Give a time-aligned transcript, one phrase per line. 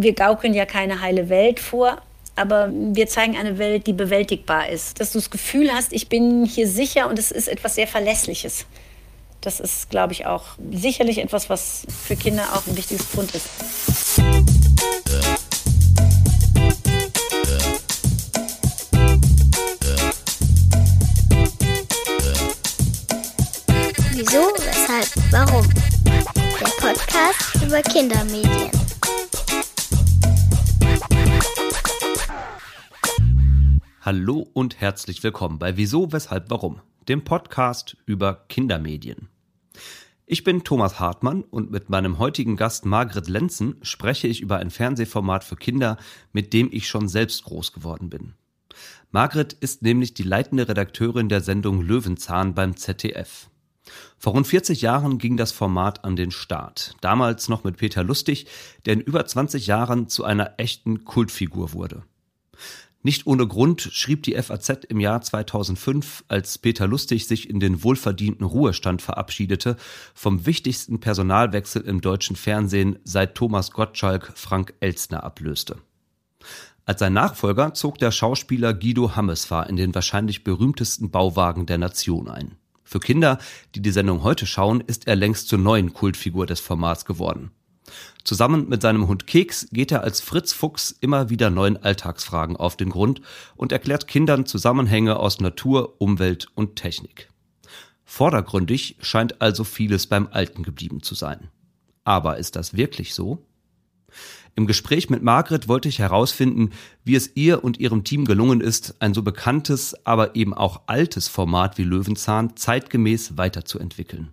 [0.00, 2.00] wir gaukeln ja keine heile Welt vor,
[2.36, 5.00] aber wir zeigen eine Welt, die bewältigbar ist.
[5.00, 8.64] Dass du das Gefühl hast, ich bin hier sicher und es ist etwas sehr Verlässliches.
[9.40, 13.48] Das ist, glaube ich, auch sicherlich etwas, was für Kinder auch ein wichtiges Pfund ist.
[24.12, 25.68] Wieso, weshalb, warum?
[26.60, 28.87] Der Podcast über Kindermedien.
[34.10, 39.28] Hallo und herzlich willkommen bei Wieso, weshalb, warum, dem Podcast über Kindermedien.
[40.24, 44.70] Ich bin Thomas Hartmann und mit meinem heutigen Gast Margret Lenzen spreche ich über ein
[44.70, 45.98] Fernsehformat für Kinder,
[46.32, 48.32] mit dem ich schon selbst groß geworden bin.
[49.10, 53.50] Margret ist nämlich die leitende Redakteurin der Sendung Löwenzahn beim ZDF.
[54.16, 56.94] Vor rund 40 Jahren ging das Format an den Start.
[57.02, 58.46] Damals noch mit Peter Lustig,
[58.86, 62.04] der in über 20 Jahren zu einer echten Kultfigur wurde.
[63.08, 67.82] Nicht ohne Grund schrieb die FAZ im Jahr 2005, als Peter Lustig sich in den
[67.82, 69.76] wohlverdienten Ruhestand verabschiedete,
[70.12, 75.78] vom wichtigsten Personalwechsel im deutschen Fernsehen seit Thomas Gottschalk Frank Elstner ablöste.
[76.84, 82.28] Als sein Nachfolger zog der Schauspieler Guido Hammesfahr in den wahrscheinlich berühmtesten Bauwagen der Nation
[82.28, 82.56] ein.
[82.84, 83.38] Für Kinder,
[83.74, 87.52] die die Sendung heute schauen, ist er längst zur neuen Kultfigur des Formats geworden.
[88.24, 92.76] Zusammen mit seinem Hund Keks geht er als Fritz Fuchs immer wieder neuen Alltagsfragen auf
[92.76, 93.20] den Grund
[93.56, 97.28] und erklärt Kindern Zusammenhänge aus Natur, Umwelt und Technik.
[98.04, 101.48] Vordergründig scheint also vieles beim Alten geblieben zu sein.
[102.04, 103.44] Aber ist das wirklich so?
[104.54, 106.70] Im Gespräch mit Margret wollte ich herausfinden,
[107.04, 111.28] wie es ihr und ihrem Team gelungen ist, ein so bekanntes, aber eben auch altes
[111.28, 114.32] Format wie Löwenzahn zeitgemäß weiterzuentwickeln.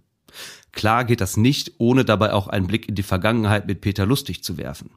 [0.72, 4.44] Klar geht das nicht, ohne dabei auch einen Blick in die Vergangenheit mit Peter Lustig
[4.44, 4.92] zu werfen.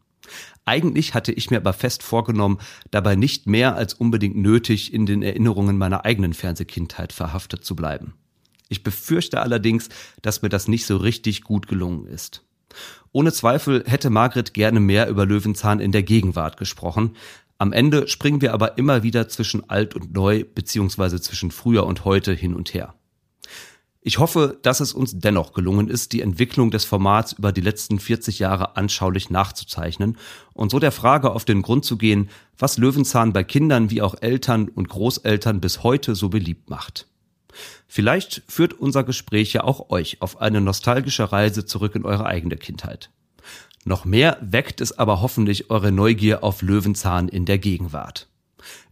[0.64, 2.58] Eigentlich hatte ich mir aber fest vorgenommen,
[2.90, 8.14] dabei nicht mehr als unbedingt nötig in den Erinnerungen meiner eigenen Fernsehkindheit verhaftet zu bleiben.
[8.68, 9.88] Ich befürchte allerdings,
[10.20, 12.44] dass mir das nicht so richtig gut gelungen ist.
[13.12, 17.16] Ohne Zweifel hätte Margret gerne mehr über Löwenzahn in der Gegenwart gesprochen.
[17.56, 22.04] Am Ende springen wir aber immer wieder zwischen alt und neu beziehungsweise zwischen früher und
[22.04, 22.94] heute hin und her.
[24.00, 27.98] Ich hoffe, dass es uns dennoch gelungen ist, die Entwicklung des Formats über die letzten
[27.98, 30.16] 40 Jahre anschaulich nachzuzeichnen
[30.52, 34.14] und so der Frage auf den Grund zu gehen, was Löwenzahn bei Kindern wie auch
[34.20, 37.08] Eltern und Großeltern bis heute so beliebt macht.
[37.88, 42.56] Vielleicht führt unser Gespräch ja auch euch auf eine nostalgische Reise zurück in eure eigene
[42.56, 43.10] Kindheit.
[43.84, 48.28] Noch mehr weckt es aber hoffentlich eure Neugier auf Löwenzahn in der Gegenwart.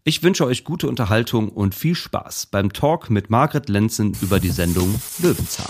[0.09, 4.51] Ich wünsche euch gute Unterhaltung und viel Spaß beim Talk mit Margret Lenzen über die
[4.51, 5.67] Sendung Löwenzahn.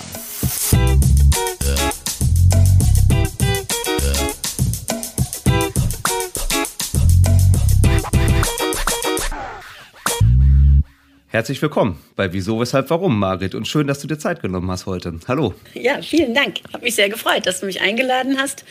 [11.28, 13.54] Herzlich willkommen bei Wieso, Weshalb, Warum, Margret.
[13.54, 15.18] Und schön, dass du dir Zeit genommen hast heute.
[15.28, 15.54] Hallo.
[15.72, 16.58] Ja, vielen Dank.
[16.74, 18.66] Hat mich sehr gefreut, dass du mich eingeladen hast.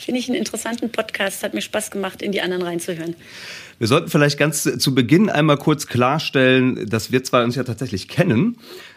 [0.00, 1.42] Finde ich einen interessanten Podcast.
[1.42, 3.14] Hat mir Spaß gemacht, in die anderen reinzuhören.
[3.78, 8.08] Wir sollten vielleicht ganz zu Beginn einmal kurz klarstellen, dass wir zwei uns ja tatsächlich
[8.08, 8.56] kennen.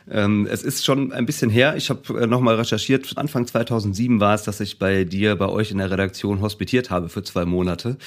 [0.09, 1.75] Ähm, es ist schon ein bisschen her.
[1.77, 3.13] Ich habe äh, nochmal recherchiert.
[3.17, 7.09] Anfang 2007 war es, dass ich bei dir, bei euch in der Redaktion hospitiert habe
[7.09, 7.97] für zwei Monate.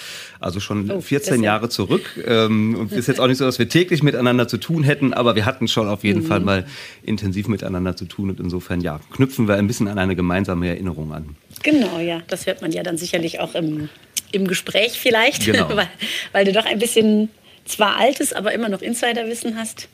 [0.40, 2.02] Also schon oh, 14 Jahre zurück.
[2.26, 5.34] Ähm, und ist jetzt auch nicht so, dass wir täglich miteinander zu tun hätten, aber
[5.34, 6.26] wir hatten schon auf jeden mhm.
[6.26, 6.66] Fall mal
[7.02, 8.30] intensiv miteinander zu tun.
[8.30, 11.36] Und insofern, ja, knüpfen wir ein bisschen an eine gemeinsame Erinnerung an.
[11.62, 12.22] Genau, ja.
[12.28, 13.89] Das hört man ja dann sicherlich auch im,
[14.33, 15.69] im Gespräch vielleicht, genau.
[15.77, 15.89] weil,
[16.33, 17.31] weil du doch ein bisschen
[17.65, 19.89] zwar altes, aber immer noch Insiderwissen hast.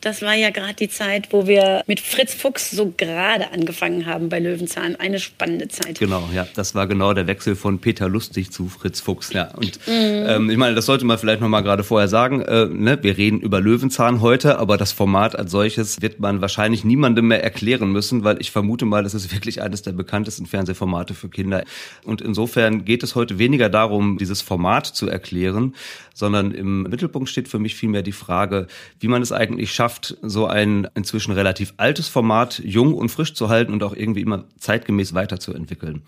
[0.00, 4.28] Das war ja gerade die Zeit, wo wir mit Fritz Fuchs so gerade angefangen haben
[4.28, 4.96] bei Löwenzahn.
[4.96, 5.98] Eine spannende Zeit.
[5.98, 9.32] Genau, ja, das war genau der Wechsel von Peter Lustig zu Fritz Fuchs.
[9.32, 9.92] Ja, und mhm.
[10.26, 12.42] ähm, ich meine, das sollte man vielleicht noch mal gerade vorher sagen.
[12.42, 16.84] Äh, ne, wir reden über Löwenzahn heute, aber das Format als solches wird man wahrscheinlich
[16.84, 21.14] niemandem mehr erklären müssen, weil ich vermute mal, das ist wirklich eines der bekanntesten Fernsehformate
[21.14, 21.64] für Kinder.
[22.04, 25.74] Und insofern geht es heute weniger darum, dieses Format zu erklären,
[26.14, 28.66] sondern im Mittelpunkt steht für mich vielmehr die Frage,
[29.00, 33.34] wie man es eigentlich schafft, geschafft, so ein inzwischen relativ altes Format jung und frisch
[33.34, 36.02] zu halten und auch irgendwie immer zeitgemäß weiterzuentwickeln.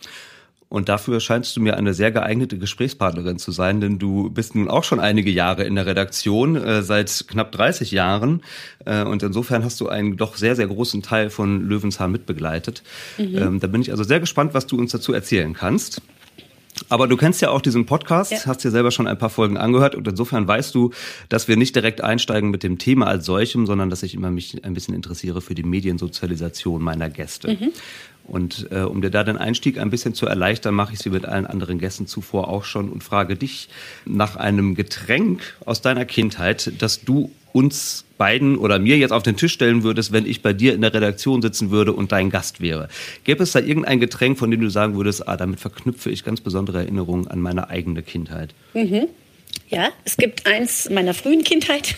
[0.69, 4.69] Und dafür scheinst du mir eine sehr geeignete Gesprächspartnerin zu sein, denn du bist nun
[4.69, 8.43] auch schon einige Jahre in der Redaktion, äh, seit knapp 30 Jahren.
[8.85, 12.83] Äh, und insofern hast du einen doch sehr, sehr großen Teil von Löwenzahn mitbegleitet.
[13.17, 13.39] Mhm.
[13.39, 16.03] Ähm, da bin ich also sehr gespannt, was du uns dazu erzählen kannst.
[16.89, 18.39] Aber du kennst ja auch diesen Podcast, ja.
[18.47, 20.93] hast dir selber schon ein paar Folgen angehört und insofern weißt du,
[21.29, 24.65] dass wir nicht direkt einsteigen mit dem Thema als solchem, sondern dass ich immer mich
[24.65, 27.53] ein bisschen interessiere für die Mediensozialisation meiner Gäste.
[27.53, 27.73] Mhm.
[28.25, 31.25] Und äh, um dir da den Einstieg ein bisschen zu erleichtern, mache ich sie mit
[31.25, 33.71] allen anderen Gästen zuvor auch schon und frage dich
[34.05, 39.37] nach einem Getränk aus deiner Kindheit, das du uns beiden oder mir jetzt auf den
[39.37, 42.61] Tisch stellen würdest, wenn ich bei dir in der Redaktion sitzen würde und dein Gast
[42.61, 42.89] wäre.
[43.25, 46.41] Gäbe es da irgendein Getränk, von dem du sagen würdest, ah, damit verknüpfe ich ganz
[46.41, 48.55] besondere Erinnerungen an meine eigene Kindheit?
[48.75, 49.09] Mhm.
[49.71, 51.95] Ja, es gibt eins meiner frühen Kindheit.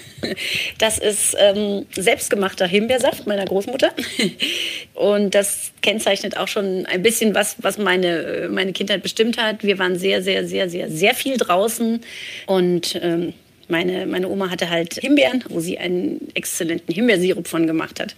[0.76, 3.90] Das ist ähm, selbstgemachter Himbeersaft meiner Großmutter.
[4.94, 9.62] Und das kennzeichnet auch schon ein bisschen was, was meine, meine Kindheit bestimmt hat.
[9.62, 12.00] Wir waren sehr, sehr, sehr, sehr, sehr viel draußen.
[12.46, 13.32] Und ähm,
[13.70, 18.14] meine, meine Oma hatte halt Himbeeren, wo sie einen exzellenten Himbeersirup von gemacht hat.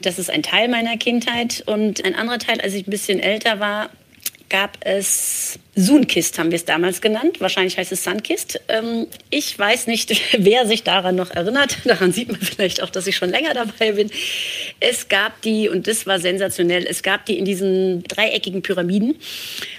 [0.00, 1.62] Das ist ein Teil meiner Kindheit.
[1.66, 3.90] Und ein anderer Teil, als ich ein bisschen älter war,
[4.48, 7.40] gab es Sunkist, haben wir es damals genannt.
[7.40, 8.60] Wahrscheinlich heißt es Sunkist.
[8.68, 11.78] Ähm, ich weiß nicht, wer sich daran noch erinnert.
[11.84, 14.10] Daran sieht man vielleicht auch, dass ich schon länger dabei bin.
[14.80, 19.16] Es gab die, und das war sensationell, es gab die in diesen dreieckigen Pyramiden.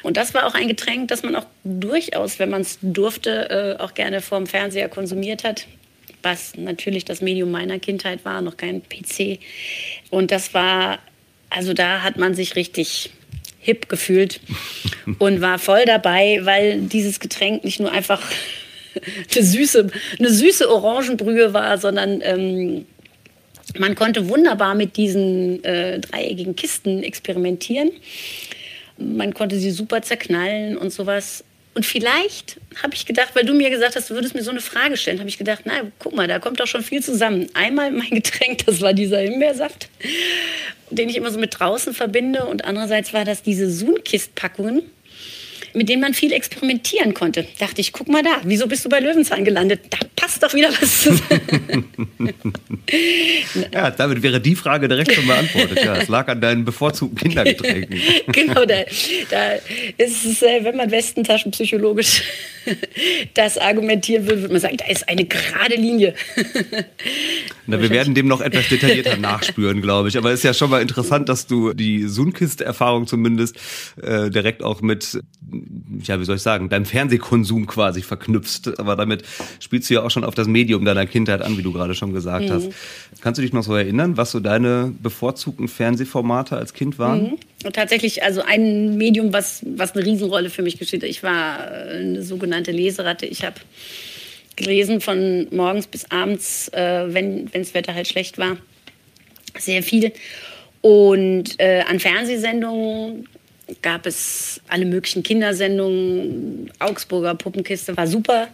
[0.04, 3.82] Und das war auch ein Getränk, das man auch durchaus, wenn man es durfte, äh,
[3.82, 5.68] auch gerne vorm Fernseher konsumiert hat
[6.22, 9.40] was natürlich das Medium meiner Kindheit war, noch kein PC.
[10.10, 11.00] Und das war,
[11.50, 13.12] also da hat man sich richtig
[13.70, 14.42] hip gefühlt
[15.20, 18.22] und war voll dabei, weil dieses Getränk nicht nur einfach
[19.36, 22.86] eine süße, eine süße Orangenbrühe war, sondern ähm,
[23.78, 27.92] man konnte wunderbar mit diesen äh, dreieckigen Kisten experimentieren.
[28.98, 31.44] Man konnte sie super zerknallen und sowas.
[31.80, 34.60] Und vielleicht habe ich gedacht, weil du mir gesagt hast, du würdest mir so eine
[34.60, 37.48] Frage stellen, habe ich gedacht, na, guck mal, da kommt doch schon viel zusammen.
[37.54, 39.88] Einmal mein Getränk, das war dieser Himbeersaft
[40.92, 42.46] den ich immer so mit draußen verbinde.
[42.46, 44.84] Und andererseits war das diese Sunkist-Packungen,
[45.74, 47.46] mit denen man viel experimentieren konnte.
[47.60, 49.82] Dachte ich, guck mal da, wieso bist du bei Löwenzahn gelandet?
[49.90, 51.86] Da passt doch wieder was zusammen.
[53.74, 55.84] ja, damit wäre die Frage direkt schon beantwortet.
[55.84, 58.00] Ja, es lag an deinen bevorzugten Kindergetränken.
[58.28, 58.84] genau, da,
[59.30, 59.54] da
[59.98, 62.24] ist es, äh, wenn man Westentaschen psychologisch
[63.34, 66.14] das argumentieren würde, würde man sagen, da ist eine gerade Linie.
[67.68, 70.18] Na, wir werden dem noch etwas detaillierter nachspüren, glaube ich.
[70.18, 73.58] Aber es ist ja schon mal interessant, dass du die Sunkist-Erfahrung zumindest
[74.02, 75.20] äh, direkt auch mit,
[76.04, 78.80] ja, wie soll ich sagen, deinem Fernsehkonsum quasi verknüpfst.
[78.80, 79.24] Aber damit
[79.60, 82.14] spielst du ja auch schon auf das Medium deiner Kindheit an, wie du gerade schon
[82.14, 82.52] gesagt mhm.
[82.52, 82.70] hast.
[83.22, 87.24] Kannst du dich noch so erinnern, was so deine bevorzugten Fernsehformate als Kind waren?
[87.24, 87.38] Mhm.
[87.66, 91.10] Und tatsächlich, also ein Medium, was, was eine Riesenrolle für mich gespielt hat.
[91.10, 93.26] Ich war eine sogenannte Leseratte.
[93.26, 93.56] Ich habe
[94.56, 98.58] gelesen von morgens bis abends, äh, wenn das Wetter halt schlecht war.
[99.58, 100.12] Sehr viel.
[100.82, 103.28] Und äh, an Fernsehsendungen
[103.82, 106.72] gab es alle möglichen Kindersendungen.
[106.80, 108.48] Augsburger Puppenkiste war super,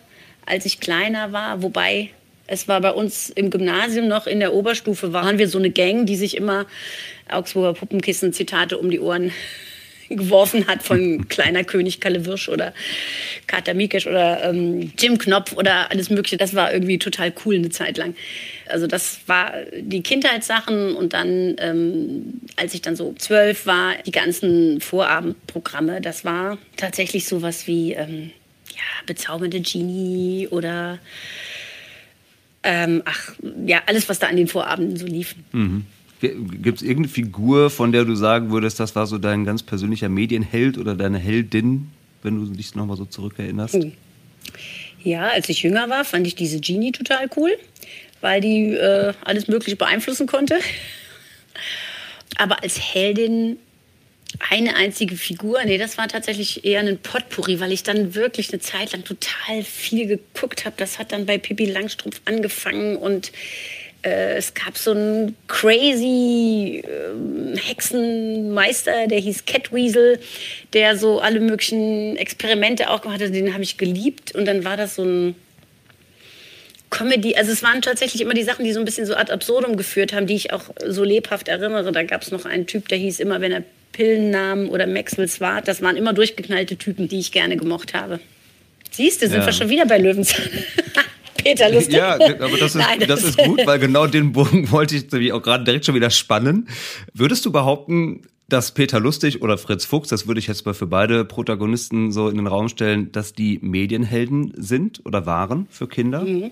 [0.45, 1.62] als ich kleiner war.
[1.62, 2.09] Wobei
[2.47, 6.06] es war bei uns im Gymnasium noch in der Oberstufe, waren wir so eine Gang,
[6.06, 6.65] die sich immer
[7.29, 9.31] Augsburger Puppenkissen-Zitate um die Ohren
[10.10, 12.74] geworfen hat von Kleiner König Kalle Wirsch oder
[13.48, 16.38] Kater Mikesh oder ähm, Jim Knopf oder alles Mögliche.
[16.38, 18.16] Das war irgendwie total cool eine Zeit lang.
[18.68, 24.12] Also das war die Kindheitssachen und dann, ähm, als ich dann so zwölf war, die
[24.12, 28.31] ganzen Vorabendprogramme, das war tatsächlich sowas wie ähm,
[28.69, 31.00] ja, bezaubernde Genie oder
[32.63, 33.34] ähm, ach
[33.66, 35.36] ja, alles, was da an den Vorabenden so lief.
[35.51, 35.86] Mhm.
[36.30, 40.10] Gibt es irgendeine Figur, von der du sagen würdest, das war so dein ganz persönlicher
[40.10, 41.89] Medienheld oder deine Heldin,
[42.24, 43.75] wenn du dich nochmal so zurückerinnerst?
[43.75, 43.92] Hm.
[45.03, 47.51] Ja, als ich jünger war, fand ich diese Genie total cool,
[48.22, 50.60] weil die äh, alles Mögliche beeinflussen konnte.
[52.38, 53.58] Aber als Heldin
[54.50, 58.60] eine einzige Figur, nee, das war tatsächlich eher ein Potpourri, weil ich dann wirklich eine
[58.60, 60.75] Zeit lang total viel geguckt habe.
[60.77, 63.32] Das hat dann bei Pippi Langstrumpf angefangen und
[64.05, 70.19] äh, es gab so einen crazy äh, Hexenmeister, der hieß Catweasel,
[70.74, 73.33] der so alle möglichen Experimente auch gemacht hat.
[73.33, 74.35] Den habe ich geliebt.
[74.35, 75.35] Und dann war das so ein
[76.91, 77.35] Comedy.
[77.35, 80.13] Also es waren tatsächlich immer die Sachen, die so ein bisschen so ad absurdum geführt
[80.13, 81.91] haben, die ich auch so lebhaft erinnere.
[81.91, 85.27] Da gab es noch einen Typ, der hieß immer, wenn er Pillen nahm oder Maxwell
[85.27, 85.67] Swart.
[85.67, 88.19] Das waren immer durchgeknallte Typen, die ich gerne gemocht habe.
[88.91, 89.45] Siehst du, sind ja.
[89.45, 90.45] wir schon wieder bei Löwenzahn.
[91.46, 91.94] Peter lustig.
[91.94, 95.32] Ja, aber das ist, Nein, das, das ist gut, weil genau den Bogen wollte ich
[95.32, 96.68] auch gerade direkt schon wieder spannen.
[97.14, 100.88] Würdest du behaupten, dass Peter Lustig oder Fritz Fuchs, das würde ich jetzt mal für
[100.88, 106.22] beide Protagonisten so in den Raum stellen, dass die Medienhelden sind oder waren für Kinder?
[106.22, 106.50] Mhm.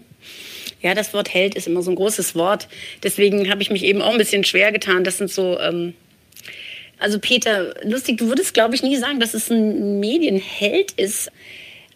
[0.81, 2.67] Ja, das Wort Held ist immer so ein großes Wort.
[3.01, 5.03] Deswegen habe ich mich eben auch ein bisschen schwer getan.
[5.03, 5.93] Das sind so, ähm,
[6.99, 11.31] also Peter Lustig, du würdest, glaube ich, nie sagen, dass es ein Medienheld ist.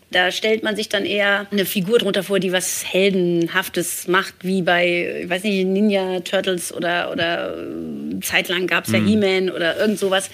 [0.10, 4.62] Da stellt man sich dann eher eine Figur drunter vor, die was Heldenhaftes macht, wie
[4.62, 9.08] bei, ich weiß nicht, Ninja Turtles oder, oder äh, zeitlang gab es ja mhm.
[9.08, 10.30] He-Man oder irgend sowas.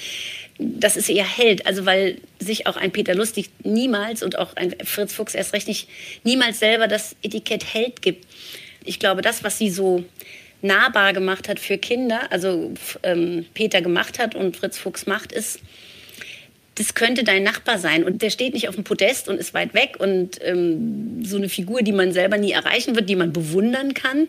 [0.60, 4.76] Das ist eher Held, also weil sich auch ein Peter Lustig niemals und auch ein
[4.84, 5.90] Fritz Fuchs erst recht nicht
[6.24, 8.28] niemals selber das Etikett Held gibt.
[8.86, 10.04] Ich glaube, das, was sie so
[10.62, 15.60] nahbar gemacht hat für Kinder, also ähm, Peter gemacht hat und Fritz Fuchs macht, ist,
[16.76, 18.04] das könnte dein Nachbar sein.
[18.04, 19.98] Und der steht nicht auf dem Podest und ist weit weg.
[20.00, 24.28] Und ähm, so eine Figur, die man selber nie erreichen wird, die man bewundern kann,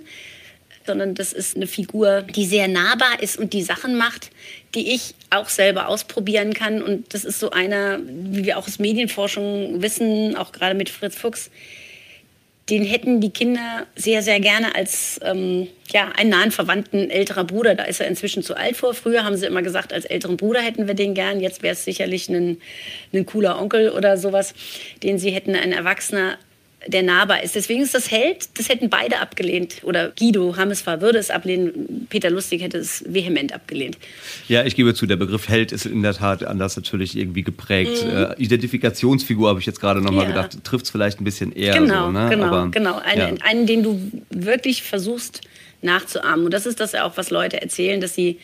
[0.87, 4.31] sondern das ist eine Figur, die sehr nahbar ist und die Sachen macht,
[4.75, 6.83] die ich auch selber ausprobieren kann.
[6.83, 11.17] Und das ist so einer, wie wir auch aus Medienforschung wissen, auch gerade mit Fritz
[11.17, 11.51] Fuchs,
[12.71, 17.75] den hätten die Kinder sehr, sehr gerne als ähm, ja, einen nahen Verwandten älterer Bruder.
[17.75, 18.95] Da ist er inzwischen zu alt vor.
[18.95, 21.41] Früher haben sie immer gesagt, als älteren Bruder hätten wir den gern.
[21.41, 22.59] Jetzt wäre es sicherlich ein,
[23.13, 24.55] ein cooler Onkel oder sowas,
[25.03, 26.39] den sie hätten, ein Erwachsener
[26.87, 27.55] der nahbar ist.
[27.55, 29.77] Deswegen ist das Held, das hätten beide abgelehnt.
[29.83, 33.99] Oder Guido Hammesfahr würde es ablehnen, Peter Lustig hätte es vehement abgelehnt.
[34.49, 38.05] Ja, ich gebe zu, der Begriff Held ist in der Tat anders natürlich irgendwie geprägt.
[38.05, 38.11] Mhm.
[38.11, 40.31] Äh, Identifikationsfigur habe ich jetzt gerade nochmal ja.
[40.31, 42.13] gedacht, trifft es vielleicht ein bisschen eher genau, so.
[42.13, 42.29] Ne?
[42.31, 42.99] Genau, Aber, genau.
[42.99, 43.35] Eine, ja.
[43.43, 44.01] Einen, den du
[44.31, 45.41] wirklich versuchst
[45.83, 46.47] nachzuahmen.
[46.47, 48.39] Und das ist das auch, was Leute erzählen, dass sie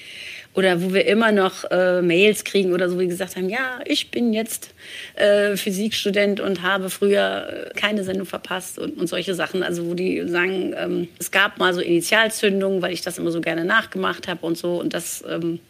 [0.54, 4.10] oder wo wir immer noch äh, Mails kriegen oder so, wie gesagt haben, ja, ich
[4.10, 4.74] bin jetzt
[5.14, 9.62] äh, Physikstudent und habe früher äh, keine Sendung verpasst und, und solche Sachen.
[9.62, 13.40] Also wo die sagen, ähm, es gab mal so Initialzündungen, weil ich das immer so
[13.40, 14.80] gerne nachgemacht habe und so.
[14.80, 15.60] Und das ähm,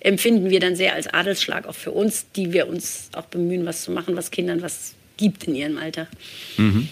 [0.00, 3.82] empfinden wir dann sehr als Adelsschlag auch für uns, die wir uns auch bemühen, was
[3.82, 6.06] zu machen, was Kindern was gibt in ihrem Alter.
[6.58, 6.88] Mhm.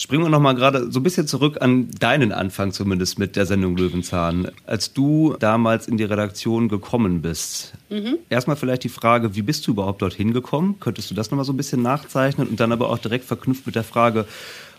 [0.00, 3.76] Springen wir nochmal gerade so ein bisschen zurück an deinen Anfang zumindest mit der Sendung
[3.76, 4.48] Löwenzahn.
[4.64, 8.18] Als du damals in die Redaktion gekommen bist, mhm.
[8.30, 10.76] erstmal vielleicht die Frage, wie bist du überhaupt dorthin gekommen?
[10.78, 13.74] Könntest du das nochmal so ein bisschen nachzeichnen und dann aber auch direkt verknüpft mit
[13.74, 14.26] der Frage,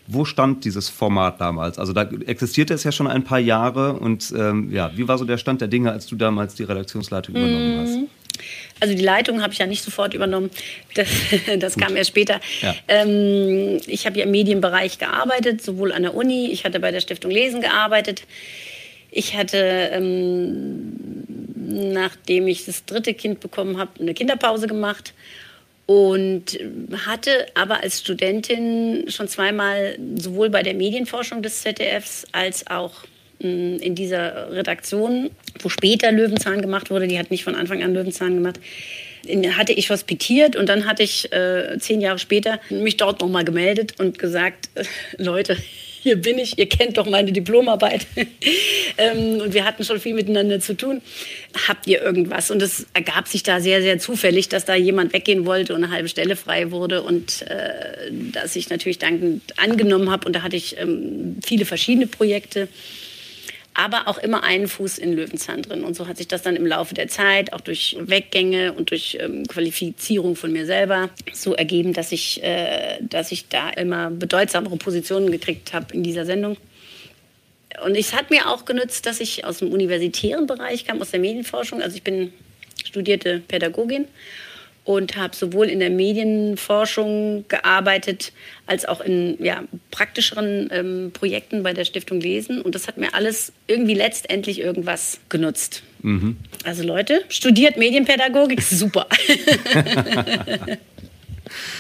[0.08, 1.80] wo stand dieses Format damals?
[1.80, 5.26] Also da existierte es ja schon ein paar Jahre und ähm, ja, wie war so
[5.26, 8.19] der Stand der Dinge, als du damals die Redaktionsleitung übernommen hast?
[8.80, 10.50] Also die Leitung habe ich ja nicht sofort übernommen.
[10.96, 11.08] Das,
[11.60, 12.40] das kam erst später.
[12.62, 12.76] Ja.
[12.88, 17.02] Ähm, ich habe ja im Medienbereich gearbeitet, sowohl an der Uni, ich hatte bei der
[17.02, 18.24] Stiftung Lesen gearbeitet.
[19.12, 19.58] Ich hatte,
[19.92, 25.14] ähm, nachdem ich das dritte Kind bekommen habe, eine Kinderpause gemacht
[25.90, 26.60] und
[27.08, 33.06] hatte aber als Studentin schon zweimal sowohl bei der Medienforschung des ZDFs als auch
[33.40, 35.30] in dieser Redaktion,
[35.60, 38.60] wo später Löwenzahn gemacht wurde, die hat nicht von Anfang an Löwenzahn gemacht,
[39.58, 44.00] hatte ich hospitiert und dann hatte ich äh, zehn Jahre später mich dort nochmal gemeldet
[44.00, 44.84] und gesagt, äh,
[45.18, 45.58] Leute,
[46.02, 48.08] hier bin ich, ihr kennt doch meine Diplomarbeit.
[48.98, 51.02] ähm, und wir hatten schon viel miteinander zu tun.
[51.68, 52.52] Habt ihr irgendwas?
[52.52, 55.94] Und es ergab sich da sehr, sehr zufällig, dass da jemand weggehen wollte und eine
[55.94, 60.26] halbe Stelle frei wurde und äh, dass ich natürlich dankend angenommen habe.
[60.26, 62.70] Und da hatte ich ähm, viele verschiedene Projekte
[63.80, 65.86] aber auch immer einen Fuß in Löwenzahn drin.
[65.86, 69.18] Und so hat sich das dann im Laufe der Zeit, auch durch Weggänge und durch
[69.22, 74.76] ähm, Qualifizierung von mir selber, so ergeben, dass ich, äh, dass ich da immer bedeutsamere
[74.76, 76.58] Positionen gekriegt habe in dieser Sendung.
[77.86, 81.22] Und es hat mir auch genützt, dass ich aus dem universitären Bereich kam, aus der
[81.22, 81.82] Medienforschung.
[81.82, 82.34] Also ich bin
[82.84, 84.10] studierte Pädagogin
[84.84, 88.32] und habe sowohl in der Medienforschung gearbeitet
[88.66, 92.62] als auch in ja, praktischeren ähm, Projekten bei der Stiftung Lesen.
[92.62, 95.84] Und das hat mir alles irgendwie letztendlich irgendwas genutzt.
[96.02, 96.38] Mhm.
[96.64, 99.08] Also Leute, studiert Medienpädagogik, super.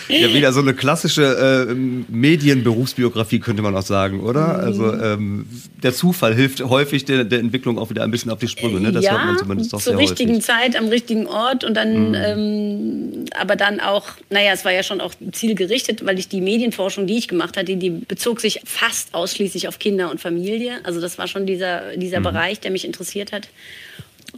[0.07, 4.47] Ja, wieder so eine klassische äh, Medienberufsbiografie könnte man auch sagen, oder?
[4.47, 4.63] Mhm.
[4.63, 5.45] Also ähm,
[5.83, 8.79] der Zufall hilft häufig der, der, Entwicklung auch wieder ein bisschen auf die Sprünge.
[8.79, 8.91] Ne?
[8.91, 10.45] Das ja, hört man zumindest auch zur richtigen häufig.
[10.45, 12.15] Zeit am richtigen Ort und dann, mhm.
[12.15, 17.07] ähm, aber dann auch, naja, es war ja schon auch zielgerichtet, weil ich die Medienforschung,
[17.07, 20.79] die ich gemacht hatte, die bezog sich fast ausschließlich auf Kinder und Familie.
[20.83, 22.23] Also das war schon dieser, dieser mhm.
[22.23, 23.49] Bereich, der mich interessiert hat.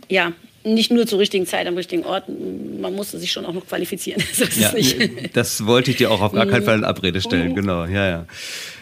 [0.10, 0.34] Ja,
[0.64, 2.26] nicht nur zur richtigen Zeit am richtigen Ort.
[2.28, 4.22] Man musste sich schon auch noch qualifizieren.
[4.34, 4.72] So ja,
[5.34, 7.54] das wollte ich dir auch auf gar keinen Fall in Abrede stellen.
[7.54, 8.26] Genau, ja, ja.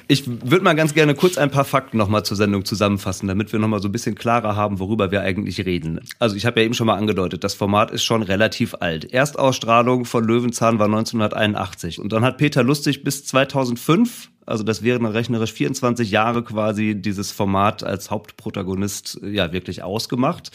[0.07, 3.59] Ich würde mal ganz gerne kurz ein paar Fakten nochmal zur Sendung zusammenfassen, damit wir
[3.59, 6.00] nochmal so ein bisschen klarer haben, worüber wir eigentlich reden.
[6.17, 9.13] Also ich habe ja eben schon mal angedeutet, das Format ist schon relativ alt.
[9.13, 15.05] Erstausstrahlung von Löwenzahn war 1981 und dann hat Peter Lustig bis 2005 also das wären
[15.05, 20.50] rechnerisch 24 Jahre quasi dieses Format als Hauptprotagonist ja wirklich ausgemacht.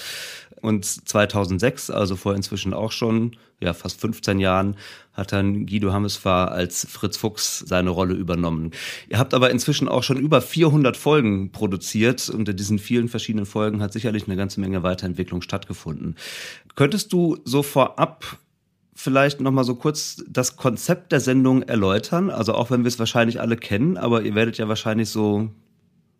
[0.64, 4.76] Und 2006, also vor inzwischen auch schon ja fast 15 Jahren,
[5.12, 8.71] hat dann Guido Hammesfahr als Fritz Fuchs seine Rolle übernommen.
[9.11, 13.44] Ihr habt aber inzwischen auch schon über 400 Folgen produziert und in diesen vielen verschiedenen
[13.44, 16.16] Folgen hat sicherlich eine ganze Menge Weiterentwicklung stattgefunden.
[16.76, 18.38] Könntest du so vorab
[18.94, 22.30] vielleicht noch mal so kurz das Konzept der Sendung erläutern?
[22.30, 25.50] Also auch wenn wir es wahrscheinlich alle kennen, aber ihr werdet ja wahrscheinlich so,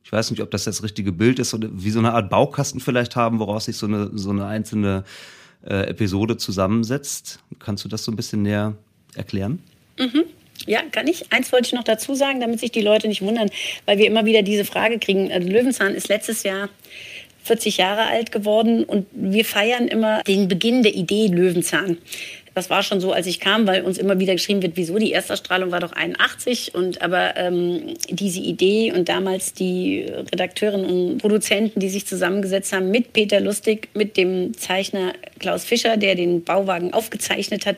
[0.05, 2.81] ich weiß nicht, ob das das richtige Bild ist, oder wie so eine Art Baukasten
[2.81, 5.05] vielleicht haben, woraus sich so eine, so eine einzelne
[5.67, 7.41] äh, Episode zusammensetzt.
[7.59, 8.75] Kannst du das so ein bisschen näher
[9.15, 9.63] erklären?
[9.99, 10.25] Mhm.
[10.67, 11.33] Ja, kann ich.
[11.33, 13.51] Eins wollte ich noch dazu sagen, damit sich die Leute nicht wundern,
[13.87, 15.33] weil wir immer wieder diese Frage kriegen.
[15.33, 16.69] Also Löwenzahn ist letztes Jahr
[17.45, 21.99] 40 Jahre alt geworden und wir feiern immer den Beginn der Idee Löwenzahn.
[22.55, 25.13] Das war schon so, als ich kam, weil uns immer wieder geschrieben wird, wieso die
[25.13, 31.81] Erstausstrahlung war doch 81 und aber ähm, diese Idee und damals die Redakteurinnen und Produzenten,
[31.81, 36.95] die sich zusammengesetzt haben mit Peter Lustig, mit dem Zeichner Klaus Fischer, der den Bauwagen
[36.95, 37.77] aufgezeichnet hat.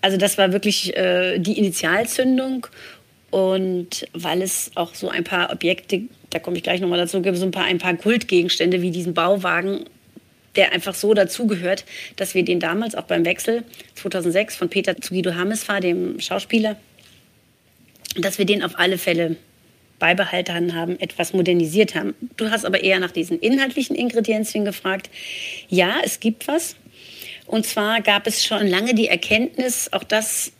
[0.00, 2.66] Also das war wirklich äh, die Initialzündung
[3.30, 7.36] und weil es auch so ein paar Objekte, da komme ich gleich nochmal dazu, gibt
[7.36, 9.84] so ein paar, ein paar Kultgegenstände wie diesen Bauwagen
[10.56, 11.84] der einfach so dazugehört,
[12.16, 13.62] dass wir den damals auch beim Wechsel
[13.94, 16.76] 2006 von Peter zu Guido Hammesfahr, dem Schauspieler,
[18.16, 19.36] dass wir den auf alle Fälle
[19.98, 22.14] beibehalten haben, etwas modernisiert haben.
[22.36, 25.10] Du hast aber eher nach diesen inhaltlichen Ingredienzien gefragt.
[25.68, 26.74] Ja, es gibt was.
[27.46, 30.52] Und zwar gab es schon lange die Erkenntnis, auch das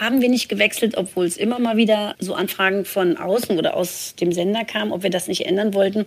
[0.00, 4.14] haben wir nicht gewechselt, obwohl es immer mal wieder so Anfragen von außen oder aus
[4.16, 6.06] dem Sender kam, ob wir das nicht ändern wollten.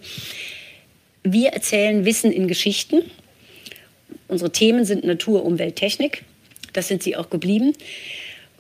[1.32, 3.04] Wir erzählen Wissen in Geschichten.
[4.28, 6.24] Unsere Themen sind Natur, Umwelt, Technik.
[6.74, 7.74] Das sind sie auch geblieben.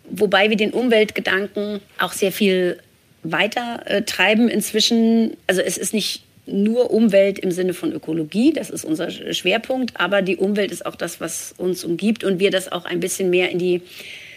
[0.09, 2.79] Wobei wir den Umweltgedanken auch sehr viel
[3.23, 5.37] weiter äh, treiben inzwischen.
[5.47, 10.23] Also es ist nicht nur Umwelt im Sinne von Ökologie, das ist unser Schwerpunkt, aber
[10.23, 13.51] die Umwelt ist auch das, was uns umgibt und wir das auch ein bisschen mehr
[13.51, 13.81] in die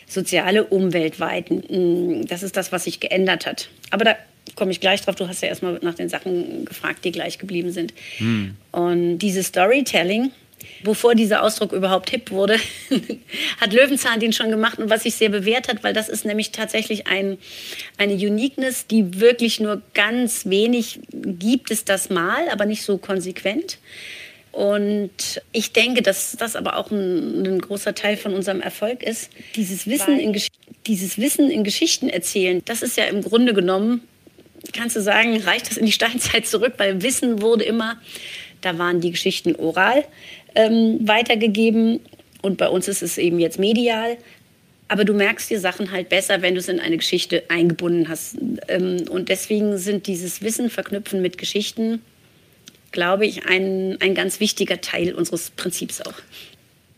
[0.06, 2.26] soziale Umwelt weiten.
[2.26, 3.68] Das ist das, was sich geändert hat.
[3.90, 4.16] Aber da
[4.54, 5.14] komme ich gleich drauf.
[5.14, 7.94] Du hast ja erstmal nach den Sachen gefragt, die gleich geblieben sind.
[8.18, 8.56] Hm.
[8.70, 10.30] Und dieses Storytelling,
[10.82, 12.56] bevor dieser Ausdruck überhaupt hip wurde,
[13.60, 16.52] hat Löwenzahn den schon gemacht und was sich sehr bewährt hat, weil das ist nämlich
[16.52, 17.38] tatsächlich ein,
[17.98, 23.78] eine Uniqueness, die wirklich nur ganz wenig gibt es das mal, aber nicht so konsequent.
[24.50, 29.30] Und ich denke, dass das aber auch ein, ein großer Teil von unserem Erfolg ist.
[29.56, 30.38] Dieses Wissen, in,
[30.86, 34.02] dieses Wissen in Geschichten erzählen, das ist ja im Grunde genommen
[34.72, 38.00] kannst du sagen, reicht das in die Steinzeit zurück, weil Wissen wurde immer,
[38.60, 40.04] da waren die Geschichten oral
[40.54, 42.00] ähm, weitergegeben
[42.42, 44.16] und bei uns ist es eben jetzt medial.
[44.88, 48.36] Aber du merkst die Sachen halt besser, wenn du es in eine Geschichte eingebunden hast.
[48.68, 52.02] Ähm, und deswegen sind dieses Wissen verknüpfen mit Geschichten,
[52.90, 56.12] glaube ich, ein, ein ganz wichtiger Teil unseres Prinzips auch.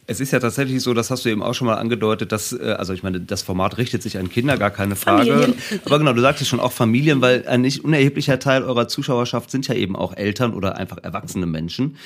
[0.06, 2.74] Es ist ja tatsächlich so, das hast du eben auch schon mal angedeutet, dass, äh,
[2.78, 5.32] also ich meine, das Format richtet sich an Kinder, gar keine Frage.
[5.32, 5.54] Familien.
[5.84, 9.66] Aber genau, du sagtest schon auch Familien, weil ein nicht unerheblicher Teil eurer Zuschauerschaft sind
[9.68, 11.96] ja eben auch Eltern oder einfach erwachsene Menschen.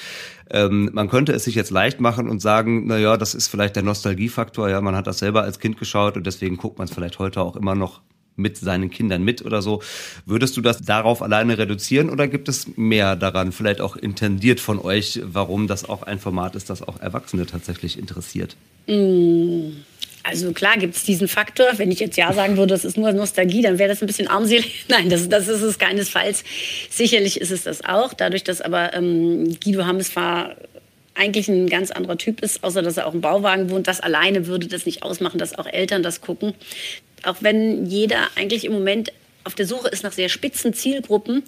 [0.50, 3.76] Ähm, man könnte es sich jetzt leicht machen und sagen, na ja, das ist vielleicht
[3.76, 6.94] der Nostalgiefaktor, ja, man hat das selber als Kind geschaut und deswegen guckt man es
[6.94, 8.00] vielleicht heute auch immer noch
[8.38, 9.82] mit seinen Kindern mit oder so.
[10.26, 14.78] Würdest du das darauf alleine reduzieren oder gibt es mehr daran, vielleicht auch intendiert von
[14.78, 18.56] euch, warum das auch ein Format ist, das auch Erwachsene tatsächlich interessiert?
[18.86, 19.70] Mm.
[20.24, 21.66] Also klar gibt es diesen Faktor.
[21.76, 24.28] Wenn ich jetzt ja sagen würde, das ist nur Nostalgie, dann wäre das ein bisschen
[24.28, 24.84] armselig.
[24.88, 26.44] Nein, das, das ist es keinesfalls.
[26.90, 28.12] Sicherlich ist es das auch.
[28.12, 30.56] Dadurch, dass aber ähm, Guido Hammes war
[31.18, 33.88] eigentlich ein ganz anderer Typ ist, außer dass er auch im Bauwagen wohnt.
[33.88, 36.54] Das alleine würde das nicht ausmachen, dass auch Eltern das gucken
[37.24, 39.12] auch wenn jeder eigentlich im Moment
[39.44, 41.42] auf der Suche ist nach sehr spitzen Zielgruppen,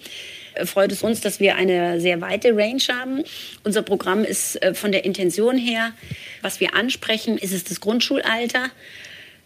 [0.55, 3.25] äh, freut es uns, dass wir eine sehr weite Range haben.
[3.65, 5.93] Unser Programm ist äh, von der Intention her,
[6.41, 8.71] was wir ansprechen, ist es das Grundschulalter.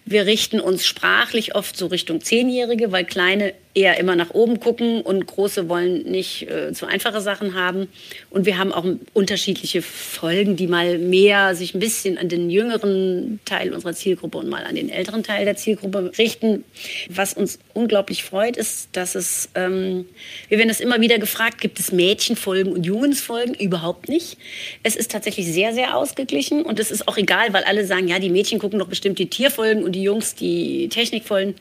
[0.04, 5.02] Wir richten uns sprachlich oft so Richtung Zehnjährige, weil Kleine eher immer nach oben gucken
[5.02, 7.88] und Große wollen nicht äh, zu einfache Sachen haben.
[8.30, 13.40] Und wir haben auch unterschiedliche Folgen, die mal mehr sich ein bisschen an den jüngeren
[13.44, 16.64] Teil unserer Zielgruppe und mal an den älteren Teil der Zielgruppe richten.
[17.08, 20.06] Was uns unglaublich freut, ist, dass es, ähm,
[20.48, 23.54] wir werden das immer wieder gefragt, gibt es Mädchenfolgen und Jungensfolgen?
[23.54, 24.38] Überhaupt nicht.
[24.84, 28.20] Es ist tatsächlich sehr, sehr ausgeglichen und es ist auch egal, weil alle sagen, ja,
[28.20, 31.56] die Mädchen gucken doch bestimmt die Tierfolgen und die Jungs die Technikfolgen.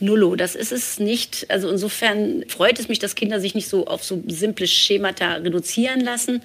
[0.00, 1.46] Nullo, das ist es nicht.
[1.50, 6.00] Also insofern freut es mich, dass Kinder sich nicht so auf so simple Schemata reduzieren
[6.00, 6.42] lassen.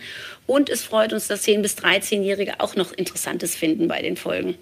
[0.47, 4.55] Und es freut uns, dass 10- bis 13-Jährige auch noch Interessantes finden bei den Folgen.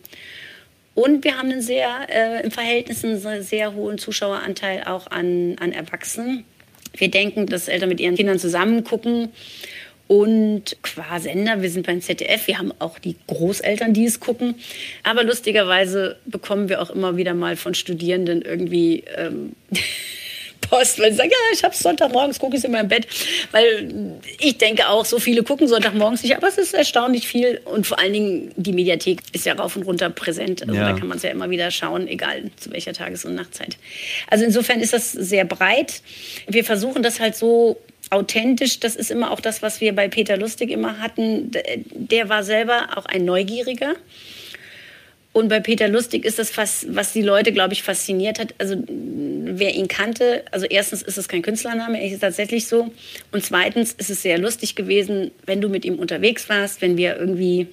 [0.94, 5.72] Und wir haben einen sehr, äh, im Verhältnis einen sehr hohen Zuschaueranteil auch an, an
[5.72, 6.44] Erwachsenen.
[6.94, 9.30] Wir denken, dass Eltern mit ihren Kindern zusammen gucken
[10.12, 14.56] und qua Sender, wir sind beim ZDF, wir haben auch die Großeltern, die es gucken.
[15.04, 19.54] Aber lustigerweise bekommen wir auch immer wieder mal von Studierenden irgendwie ähm,
[20.70, 23.08] Post, weil sie sagen, ja, ich habe Sonntagmorgens, gucke ich in meinem Bett.
[23.54, 27.62] Weil ich denke auch, so viele gucken Sonntagmorgens nicht, aber es ist erstaunlich viel.
[27.64, 30.62] Und vor allen Dingen, die Mediathek ist ja rauf und runter präsent.
[30.62, 30.92] Also ja.
[30.92, 33.78] da kann man es ja immer wieder schauen, egal zu welcher Tages- und Nachtzeit.
[34.28, 36.02] Also insofern ist das sehr breit.
[36.48, 37.80] Wir versuchen das halt so
[38.12, 41.52] authentisch, das ist immer auch das, was wir bei Peter Lustig immer hatten.
[41.94, 43.96] Der war selber auch ein Neugieriger.
[45.34, 48.54] Und bei Peter Lustig ist das fast, was die Leute, glaube ich, fasziniert hat.
[48.58, 52.92] Also wer ihn kannte, also erstens ist es kein Künstlername, er ist tatsächlich so.
[53.32, 57.16] Und zweitens ist es sehr lustig gewesen, wenn du mit ihm unterwegs warst, wenn wir
[57.16, 57.68] irgendwie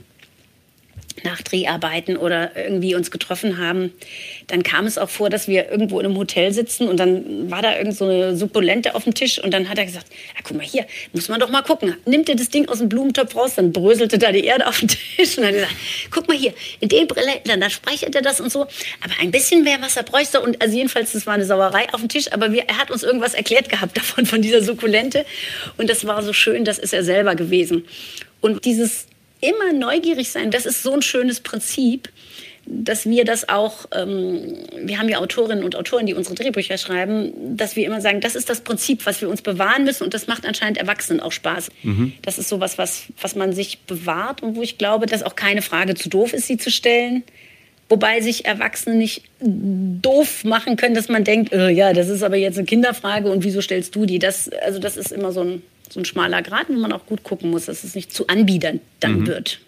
[1.25, 3.93] nach Dreharbeiten oder irgendwie uns getroffen haben,
[4.47, 7.63] dann kam es auch vor, dass wir irgendwo in einem Hotel sitzen und dann war
[7.63, 10.57] da irgend so eine Supulente auf dem Tisch und dann hat er gesagt, ja, guck
[10.57, 11.95] mal hier, muss man doch mal gucken.
[12.07, 14.89] Nimmt er das Ding aus dem Blumentopf raus, dann bröselte da die Erde auf den
[14.89, 15.77] Tisch und dann hat gesagt,
[16.11, 18.63] guck mal hier, in den Brille, dann, dann speichert er das und so.
[18.63, 22.09] Aber ein bisschen mehr Wasser bräuchte und also jedenfalls, das war eine Sauerei auf dem
[22.09, 25.25] Tisch, aber wir, er hat uns irgendwas erklärt gehabt davon, von dieser Sukkulente
[25.77, 27.85] und das war so schön, das ist er selber gewesen.
[28.41, 29.07] Und dieses
[29.41, 32.09] immer neugierig sein, das ist so ein schönes Prinzip,
[32.71, 37.57] dass wir das auch, ähm, wir haben ja Autorinnen und Autoren, die unsere Drehbücher schreiben,
[37.57, 40.27] dass wir immer sagen, das ist das Prinzip, was wir uns bewahren müssen und das
[40.27, 41.71] macht anscheinend Erwachsenen auch Spaß.
[41.83, 42.13] Mhm.
[42.23, 45.63] Das ist sowas, was, was man sich bewahrt und wo ich glaube, dass auch keine
[45.63, 47.23] Frage zu doof ist, sie zu stellen.
[47.89, 52.37] Wobei sich Erwachsene nicht doof machen können, dass man denkt, oh, ja, das ist aber
[52.37, 54.19] jetzt eine Kinderfrage und wieso stellst du die?
[54.19, 57.23] Das, also das ist immer so ein so ein schmaler Grad, wo man auch gut
[57.23, 59.27] gucken muss, dass es nicht zu anbiedern dann mhm.
[59.27, 59.61] wird.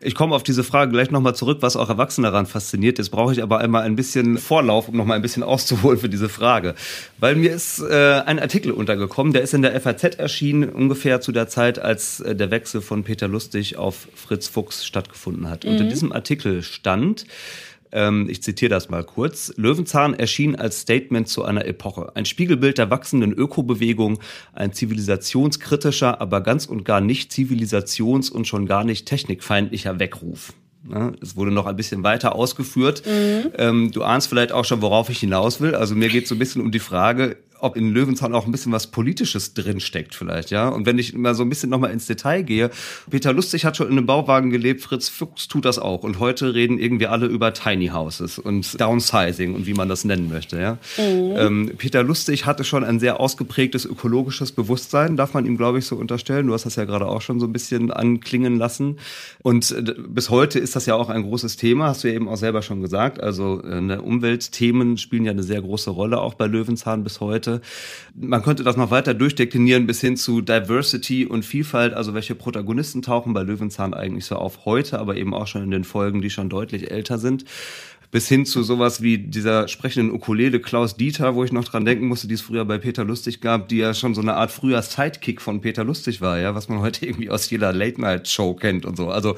[0.00, 2.98] Ich komme auf diese Frage gleich nochmal zurück, was auch Erwachsene daran fasziniert.
[2.98, 6.28] Jetzt brauche ich aber einmal ein bisschen Vorlauf, um nochmal ein bisschen auszuholen für diese
[6.28, 6.76] Frage.
[7.18, 11.32] Weil mir ist äh, ein Artikel untergekommen, der ist in der FAZ erschienen, ungefähr zu
[11.32, 15.64] der Zeit, als äh, der Wechsel von Peter Lustig auf Fritz Fuchs stattgefunden hat.
[15.64, 15.70] Mhm.
[15.70, 15.90] Und in mhm.
[15.90, 17.26] diesem Artikel stand,
[18.28, 19.52] ich zitiere das mal kurz.
[19.56, 22.12] Löwenzahn erschien als Statement zu einer Epoche.
[22.14, 24.18] Ein Spiegelbild der wachsenden Ökobewegung,
[24.52, 30.52] ein zivilisationskritischer, aber ganz und gar nicht zivilisations- und schon gar nicht technikfeindlicher Weckruf.
[31.20, 33.02] Es wurde noch ein bisschen weiter ausgeführt.
[33.04, 33.50] Mhm.
[33.58, 35.74] Ähm, du ahnst vielleicht auch schon, worauf ich hinaus will.
[35.74, 38.52] Also mir geht es so ein bisschen um die Frage, ob in Löwenzahn auch ein
[38.52, 40.68] bisschen was Politisches drinsteckt vielleicht, ja.
[40.68, 42.70] Und wenn ich mal so ein bisschen nochmal ins Detail gehe,
[43.10, 46.02] Peter Lustig hat schon in einem Bauwagen gelebt, Fritz Fuchs tut das auch.
[46.02, 50.28] Und heute reden irgendwie alle über Tiny Houses und Downsizing und wie man das nennen
[50.28, 50.78] möchte, ja.
[50.96, 51.34] Mhm.
[51.36, 55.86] Ähm, Peter Lustig hatte schon ein sehr ausgeprägtes ökologisches Bewusstsein, darf man ihm, glaube ich,
[55.86, 56.46] so unterstellen.
[56.46, 58.98] Du hast das ja gerade auch schon so ein bisschen anklingen lassen.
[59.42, 62.28] Und äh, bis heute ist das ja auch ein großes Thema, hast du ja eben
[62.28, 63.20] auch selber schon gesagt.
[63.20, 67.47] Also äh, ne, Umweltthemen spielen ja eine sehr große Rolle auch bei Löwenzahn bis heute
[67.48, 67.60] heute.
[68.14, 73.02] Man könnte das noch weiter durchdeklinieren bis hin zu Diversity und Vielfalt, also welche Protagonisten
[73.02, 76.30] tauchen bei Löwenzahn eigentlich so auf heute, aber eben auch schon in den Folgen, die
[76.30, 77.44] schon deutlich älter sind
[78.10, 82.08] bis hin zu sowas wie dieser sprechenden Ukulele Klaus Dieter, wo ich noch dran denken
[82.08, 84.80] musste, die es früher bei Peter Lustig gab, die ja schon so eine Art früher
[84.80, 88.96] Sidekick von Peter Lustig war, ja, was man heute irgendwie aus jeder Late-Night-Show kennt und
[88.96, 89.10] so.
[89.10, 89.36] Also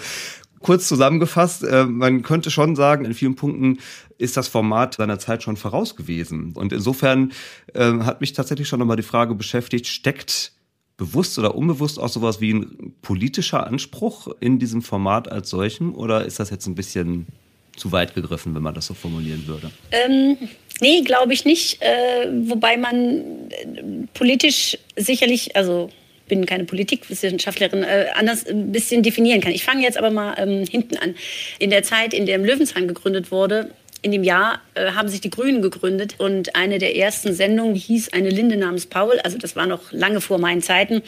[0.61, 3.79] kurz zusammengefasst, äh, man könnte schon sagen, in vielen Punkten
[4.19, 6.53] ist das Format seiner Zeit schon voraus gewesen.
[6.55, 7.33] Und insofern
[7.75, 10.53] äh, hat mich tatsächlich schon nochmal die Frage beschäftigt, steckt
[11.01, 15.95] bewusst oder unbewusst auch sowas wie ein politischer Anspruch in diesem Format als solchem?
[15.95, 17.27] Oder ist das jetzt ein bisschen
[17.75, 19.71] zu weit gegriffen, wenn man das so formulieren würde?
[19.93, 20.37] Ähm,
[20.83, 21.81] nee, glaube ich nicht.
[21.81, 25.89] Äh, wobei man äh, politisch sicherlich, also
[26.31, 29.53] bin keine Politikwissenschaftlerin, äh, anders ein bisschen definieren kann.
[29.53, 31.15] Ich fange jetzt aber mal ähm, hinten an.
[31.59, 35.29] In der Zeit, in der Löwenzahn gegründet wurde, in dem Jahr äh, haben sich die
[35.29, 39.19] Grünen gegründet und eine der ersten Sendungen hieß Eine Linde namens Paul.
[39.25, 41.03] Also das war noch lange vor meinen Zeiten.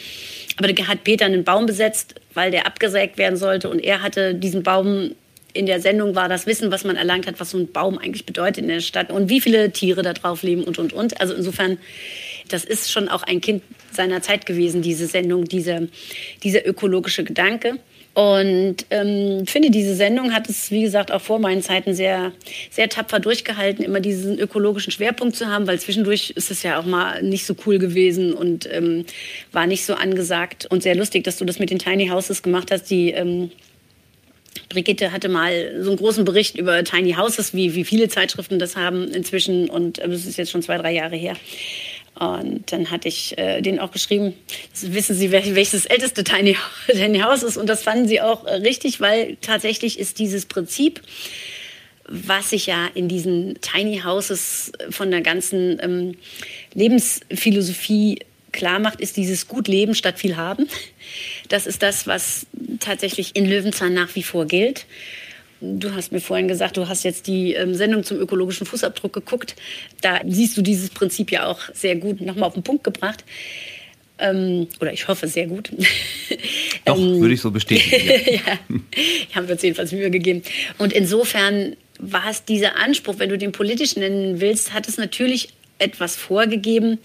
[0.58, 4.35] Aber da hat Peter einen Baum besetzt, weil der abgesägt werden sollte und er hatte
[4.35, 5.12] diesen Baum
[5.54, 8.24] in der Sendung war das Wissen, was man erlangt hat, was so ein Baum eigentlich
[8.24, 11.20] bedeutet in der Stadt und wie viele Tiere da drauf leben und, und, und.
[11.20, 11.78] Also insofern,
[12.52, 13.62] das ist schon auch ein Kind
[13.92, 15.88] seiner Zeit gewesen, diese Sendung, diese,
[16.42, 17.78] dieser ökologische Gedanke.
[18.14, 22.32] Und ähm, finde, diese Sendung hat es, wie gesagt, auch vor meinen Zeiten sehr,
[22.70, 26.84] sehr tapfer durchgehalten, immer diesen ökologischen Schwerpunkt zu haben, weil zwischendurch ist es ja auch
[26.84, 29.06] mal nicht so cool gewesen und ähm,
[29.50, 30.66] war nicht so angesagt.
[30.66, 33.50] Und sehr lustig, dass du das mit den Tiny Houses gemacht hast, die ähm,
[34.68, 38.76] Brigitte hatte mal so einen großen Bericht über Tiny Houses, wie, wie viele Zeitschriften das
[38.76, 39.70] haben inzwischen.
[39.70, 41.36] Und äh, das ist jetzt schon zwei, drei Jahre her.
[42.18, 44.35] Und dann hatte ich äh, denen auch geschrieben,
[44.83, 47.57] wissen Sie, welches das älteste Tiny, Tiny House ist.
[47.57, 51.01] Und das fanden sie auch äh, richtig, weil tatsächlich ist dieses Prinzip,
[52.07, 56.16] was sich ja in diesen Tiny Houses von der ganzen ähm,
[56.75, 58.18] Lebensphilosophie
[58.53, 60.68] klar macht, ist dieses gut leben statt viel haben.
[61.48, 62.46] Das ist das, was
[62.81, 64.85] tatsächlich in Löwenzahn nach wie vor gilt.
[65.64, 69.55] Du hast mir vorhin gesagt, du hast jetzt die ähm, Sendung zum ökologischen Fußabdruck geguckt.
[70.01, 73.25] Da siehst du dieses Prinzip ja auch sehr gut nochmal auf den Punkt gebracht.
[74.18, 75.70] Ähm, oder ich hoffe sehr gut.
[76.85, 78.11] Doch, ähm, würde ich so bestätigen.
[78.27, 80.42] Ja, ja haben wir uns jedenfalls Mühe gegeben.
[80.79, 85.51] Und insofern war es dieser Anspruch, wenn du den politisch nennen willst, hat es natürlich
[85.79, 86.98] etwas vorgegeben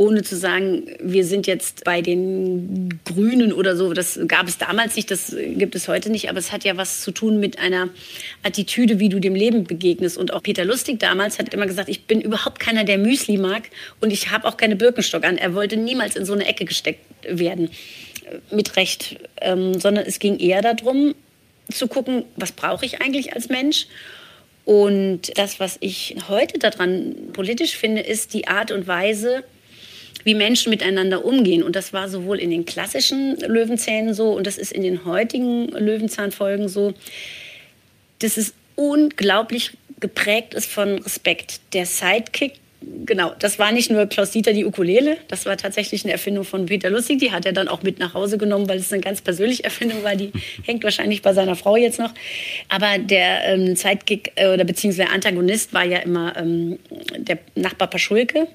[0.00, 3.92] ohne zu sagen, wir sind jetzt bei den Grünen oder so.
[3.92, 6.30] Das gab es damals nicht, das gibt es heute nicht.
[6.30, 7.90] Aber es hat ja was zu tun mit einer
[8.42, 10.16] Attitüde, wie du dem Leben begegnest.
[10.16, 13.64] Und auch Peter Lustig damals hat immer gesagt, ich bin überhaupt keiner, der Müsli mag
[14.00, 15.36] und ich habe auch keine Birkenstock an.
[15.36, 17.68] Er wollte niemals in so eine Ecke gesteckt werden.
[18.50, 19.16] Mit Recht.
[19.42, 21.14] Ähm, sondern es ging eher darum,
[21.70, 23.86] zu gucken, was brauche ich eigentlich als Mensch?
[24.64, 29.44] Und das, was ich heute daran politisch finde, ist die Art und Weise,
[30.24, 31.62] wie Menschen miteinander umgehen.
[31.62, 35.68] Und das war sowohl in den klassischen Löwenzähnen so und das ist in den heutigen
[35.68, 36.94] Löwenzahnfolgen so,
[38.20, 41.60] dass es unglaublich geprägt ist von Respekt.
[41.74, 42.54] Der Sidekick,
[43.04, 46.66] genau, das war nicht nur Klaus Dieter die Ukulele, das war tatsächlich eine Erfindung von
[46.66, 49.20] Peter Lustig, die hat er dann auch mit nach Hause genommen, weil es eine ganz
[49.20, 50.32] persönliche Erfindung war, die
[50.64, 52.12] hängt wahrscheinlich bei seiner Frau jetzt noch.
[52.68, 56.78] Aber der ähm, Sidekick äh, oder beziehungsweise Antagonist war ja immer ähm,
[57.18, 58.48] der Nachbar Paschulke,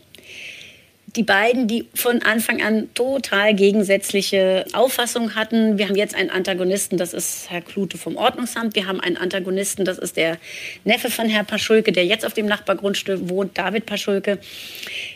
[1.15, 5.77] die beiden, die von Anfang an total gegensätzliche Auffassungen hatten.
[5.77, 8.75] Wir haben jetzt einen Antagonisten, das ist Herr Klute vom Ordnungsamt.
[8.75, 10.37] Wir haben einen Antagonisten, das ist der
[10.83, 14.39] Neffe von Herrn Paschulke, der jetzt auf dem Nachbargrundstück wohnt, David Paschulke,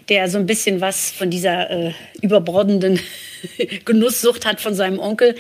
[0.08, 3.00] der so ein bisschen was von dieser äh, überbordenden
[3.86, 5.36] Genusssucht hat von seinem Onkel.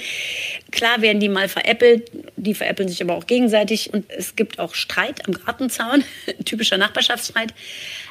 [0.71, 4.73] Klar werden die mal veräppelt, die veräppeln sich aber auch gegenseitig und es gibt auch
[4.75, 6.03] Streit am Gartenzaun,
[6.45, 7.53] typischer Nachbarschaftsstreit.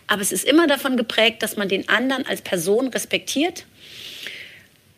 [0.09, 3.65] Aber es ist immer davon geprägt, dass man den anderen als Person respektiert.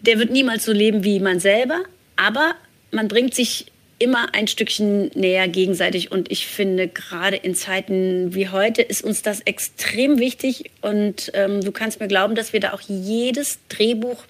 [0.01, 1.83] Der wird niemals so leben wie man selber,
[2.17, 2.55] aber
[2.91, 3.67] man bringt sich
[3.99, 6.11] immer ein Stückchen näher gegenseitig.
[6.11, 10.71] Und ich finde, gerade in Zeiten wie heute ist uns das extrem wichtig.
[10.81, 14.25] Und ähm, du kannst mir glauben, dass wir da auch jedes Drehbuch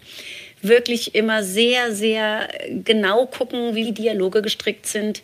[0.62, 2.48] wirklich immer sehr, sehr
[2.84, 5.22] genau gucken, wie die Dialoge gestrickt sind,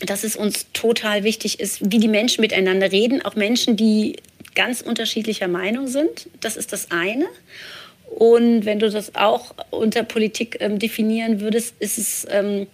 [0.00, 4.16] dass es uns total wichtig ist, wie die Menschen miteinander reden, auch Menschen, die
[4.54, 6.28] ganz unterschiedlicher Meinung sind.
[6.40, 7.26] Das ist das eine.
[8.10, 12.66] Und wenn du das auch unter Politik ähm, definieren würdest, ist es ähm,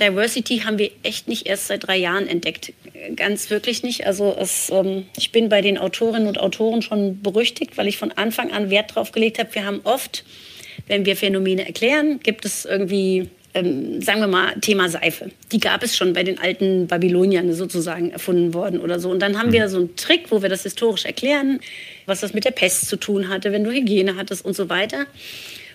[0.00, 2.72] Diversity haben wir echt nicht erst seit drei Jahren entdeckt.
[3.16, 4.06] Ganz wirklich nicht.
[4.06, 8.12] Also es, ähm, ich bin bei den Autorinnen und Autoren schon berüchtigt, weil ich von
[8.12, 9.54] Anfang an Wert drauf gelegt habe.
[9.54, 10.24] Wir haben oft,
[10.90, 15.30] wenn wir Phänomene erklären, gibt es irgendwie ähm, sagen wir mal, Thema Seife.
[15.50, 19.10] Die gab es schon bei den alten Babyloniern sozusagen erfunden worden oder so.
[19.10, 19.54] Und dann haben mhm.
[19.54, 21.60] wir so einen Trick, wo wir das historisch erklären,
[22.06, 25.06] was das mit der Pest zu tun hatte, wenn du Hygiene hattest und so weiter.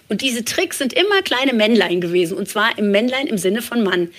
[0.08, 2.38] Und diese Tricks sind immer kleine Männlein gewesen.
[2.38, 4.10] Und zwar im Männlein im Sinne von Mann.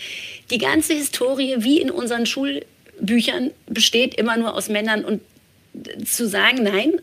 [0.50, 5.04] Die ganze Historie, wie in unseren Schulbüchern, besteht immer nur aus Männern.
[5.04, 5.20] Und
[6.04, 6.94] zu sagen, nein,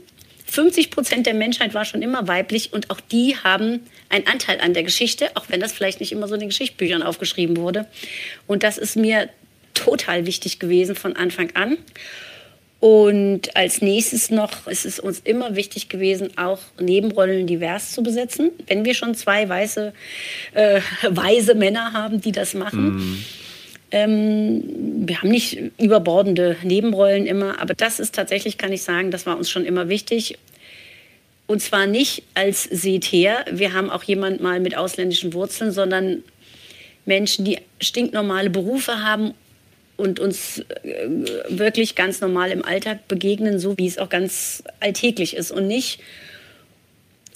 [0.53, 4.75] 50 Prozent der Menschheit war schon immer weiblich und auch die haben einen Anteil an
[4.75, 7.87] der Geschichte, auch wenn das vielleicht nicht immer so in den Geschichtsbüchern aufgeschrieben wurde.
[8.45, 9.29] Und das ist mir
[9.73, 11.79] total wichtig gewesen von Anfang an.
[12.79, 18.51] Und als nächstes noch ist es uns immer wichtig gewesen, auch Nebenrollen divers zu besetzen.
[18.67, 19.91] Wenn wir schon zwei weiße,
[20.53, 22.97] äh, weise Männer haben, die das machen.
[22.97, 23.25] Mm.
[23.93, 29.27] Ähm, wir haben nicht überbordende Nebenrollen immer, aber das ist tatsächlich, kann ich sagen, das
[29.27, 30.39] war uns schon immer wichtig.
[31.45, 36.23] Und zwar nicht als seht her, wir haben auch jemand mal mit ausländischen Wurzeln, sondern
[37.05, 39.35] Menschen, die stinknormale Berufe haben
[39.95, 41.07] und uns äh,
[41.49, 45.99] wirklich ganz normal im Alltag begegnen, so wie es auch ganz alltäglich ist und nicht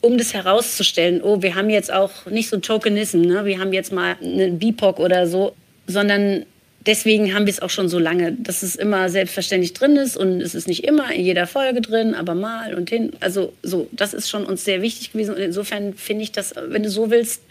[0.01, 3.45] um das herauszustellen, oh, wir haben jetzt auch nicht so Tokenism, ne?
[3.45, 5.53] wir haben jetzt mal einen BIPOC oder so,
[5.87, 6.45] sondern
[6.85, 10.41] deswegen haben wir es auch schon so lange, dass es immer selbstverständlich drin ist und
[10.41, 13.11] es ist nicht immer in jeder Folge drin, aber mal und hin.
[13.19, 16.83] Also so, das ist schon uns sehr wichtig gewesen und insofern finde ich das, wenn
[16.83, 17.41] du so willst,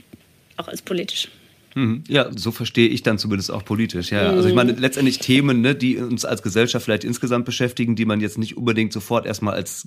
[0.56, 1.28] auch als politisch.
[1.74, 2.04] Mhm.
[2.08, 4.10] Ja, so verstehe ich dann zumindest auch politisch.
[4.10, 8.06] Ja, also ich meine letztendlich Themen, ne, die uns als Gesellschaft vielleicht insgesamt beschäftigen, die
[8.06, 9.86] man jetzt nicht unbedingt sofort erstmal als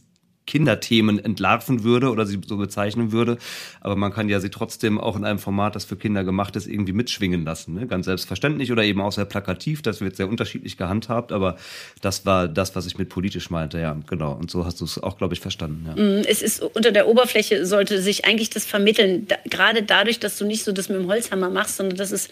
[0.50, 3.38] Kinderthemen entlarven würde oder sie so bezeichnen würde.
[3.82, 6.66] Aber man kann ja sie trotzdem auch in einem Format, das für Kinder gemacht ist,
[6.66, 7.76] irgendwie mitschwingen lassen.
[7.76, 7.86] Ne?
[7.86, 9.84] Ganz selbstverständlich oder eben auch sehr plakativ.
[9.84, 11.32] Das wird sehr unterschiedlich gehandhabt.
[11.32, 11.58] Aber
[12.02, 13.80] das war das, was ich mit politisch meinte.
[13.80, 14.34] Ja, genau.
[14.34, 15.86] Und so hast du es auch, glaube ich, verstanden.
[15.86, 16.04] Ja.
[16.04, 19.28] Mm, es ist unter der Oberfläche sollte sich eigentlich das vermitteln.
[19.28, 22.28] Da, gerade dadurch, dass du nicht so das mit dem Holzhammer machst, sondern dass es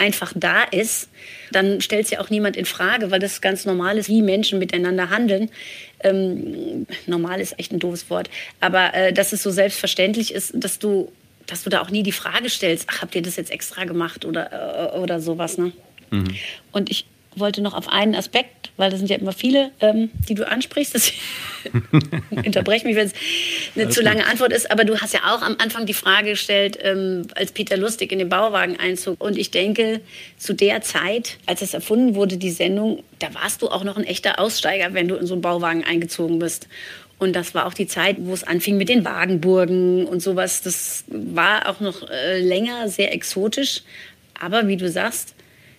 [0.00, 1.10] einfach da ist,
[1.52, 4.58] dann stellt es ja auch niemand in Frage, weil das ganz normal ist, wie Menschen
[4.58, 5.50] miteinander handeln.
[6.02, 10.78] Ähm, normal ist echt ein doofes Wort, aber äh, dass es so selbstverständlich ist, dass
[10.78, 11.10] du,
[11.46, 14.24] dass du da auch nie die Frage stellst, ach, habt ihr das jetzt extra gemacht
[14.24, 15.58] oder, äh, oder sowas.
[15.58, 15.72] Ne?
[16.10, 16.36] Mhm.
[16.72, 20.34] Und ich wollte noch auf einen Aspekt, weil das sind ja immer viele, ähm, die
[20.34, 20.94] du ansprichst.
[20.94, 21.12] Das
[22.30, 23.12] unterbreche mich, wenn es
[23.74, 24.30] eine Alles zu lange gut.
[24.30, 24.70] Antwort ist.
[24.70, 28.18] Aber du hast ja auch am Anfang die Frage gestellt, ähm, als Peter Lustig in
[28.18, 29.22] den Bauwagen einzog.
[29.22, 30.00] Und ich denke,
[30.38, 34.04] zu der Zeit, als es erfunden wurde, die Sendung, da warst du auch noch ein
[34.04, 36.68] echter Aussteiger, wenn du in so einen Bauwagen eingezogen bist.
[37.18, 40.62] Und das war auch die Zeit, wo es anfing mit den Wagenburgen und sowas.
[40.62, 43.82] Das war auch noch äh, länger sehr exotisch.
[44.40, 45.34] Aber wie du sagst,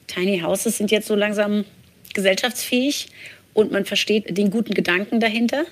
[0.05, 1.65] Tiny Houses sind jetzt so langsam
[2.13, 3.07] gesellschaftsfähig
[3.53, 5.65] und man versteht den guten Gedanken dahinter,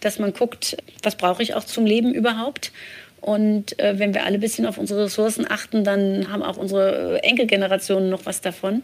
[0.00, 2.72] dass man guckt, was brauche ich auch zum Leben überhaupt.
[3.20, 7.22] Und äh, wenn wir alle ein bisschen auf unsere Ressourcen achten, dann haben auch unsere
[7.22, 8.82] Enkelgenerationen noch was davon.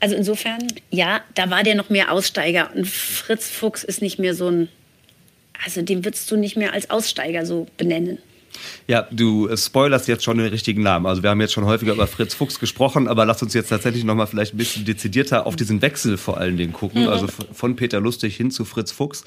[0.00, 2.70] Also insofern, ja, da war der noch mehr Aussteiger.
[2.74, 4.68] Und Fritz Fuchs ist nicht mehr so ein,
[5.62, 8.18] also den würdest du nicht mehr als Aussteiger so benennen.
[8.86, 11.06] Ja, du spoilerst jetzt schon den richtigen Namen.
[11.06, 14.04] Also wir haben jetzt schon häufiger über Fritz Fuchs gesprochen, aber lass uns jetzt tatsächlich
[14.04, 17.02] nochmal vielleicht ein bisschen dezidierter auf diesen Wechsel vor allen Dingen gucken.
[17.02, 17.08] Mhm.
[17.08, 19.24] Also von Peter Lustig hin zu Fritz Fuchs.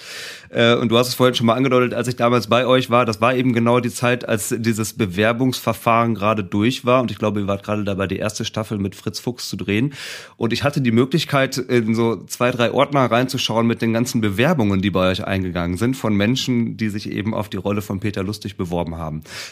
[0.49, 3.05] Äh, und du hast es vorhin schon mal angedeutet, als ich damals bei euch war,
[3.05, 7.01] das war eben genau die Zeit, als dieses Bewerbungsverfahren gerade durch war.
[7.01, 9.93] Und ich glaube, ihr wart gerade dabei, die erste Staffel mit Fritz Fuchs zu drehen.
[10.37, 14.81] Und ich hatte die Möglichkeit, in so zwei, drei Ordner reinzuschauen mit den ganzen Bewerbungen,
[14.81, 18.23] die bei euch eingegangen sind, von Menschen, die sich eben auf die Rolle von Peter
[18.23, 18.97] Lustig beworben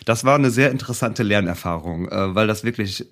[0.06, 3.06] Das war eine sehr interessante Lernerfahrung, äh, weil das wirklich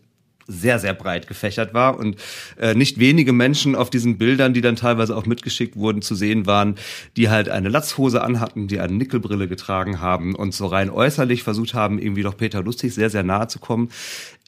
[0.50, 2.18] sehr, sehr breit gefächert war und
[2.60, 6.48] äh, nicht wenige Menschen auf diesen Bildern, die dann teilweise auch mitgeschickt wurden, zu sehen
[6.48, 6.76] waren,
[7.16, 11.76] die halt eine Latzhose anhatten, die eine Nickelbrille getragen haben und so rein äußerlich versucht
[11.76, 13.90] haben, irgendwie doch Peter Lustig sehr, sehr nahe zu kommen.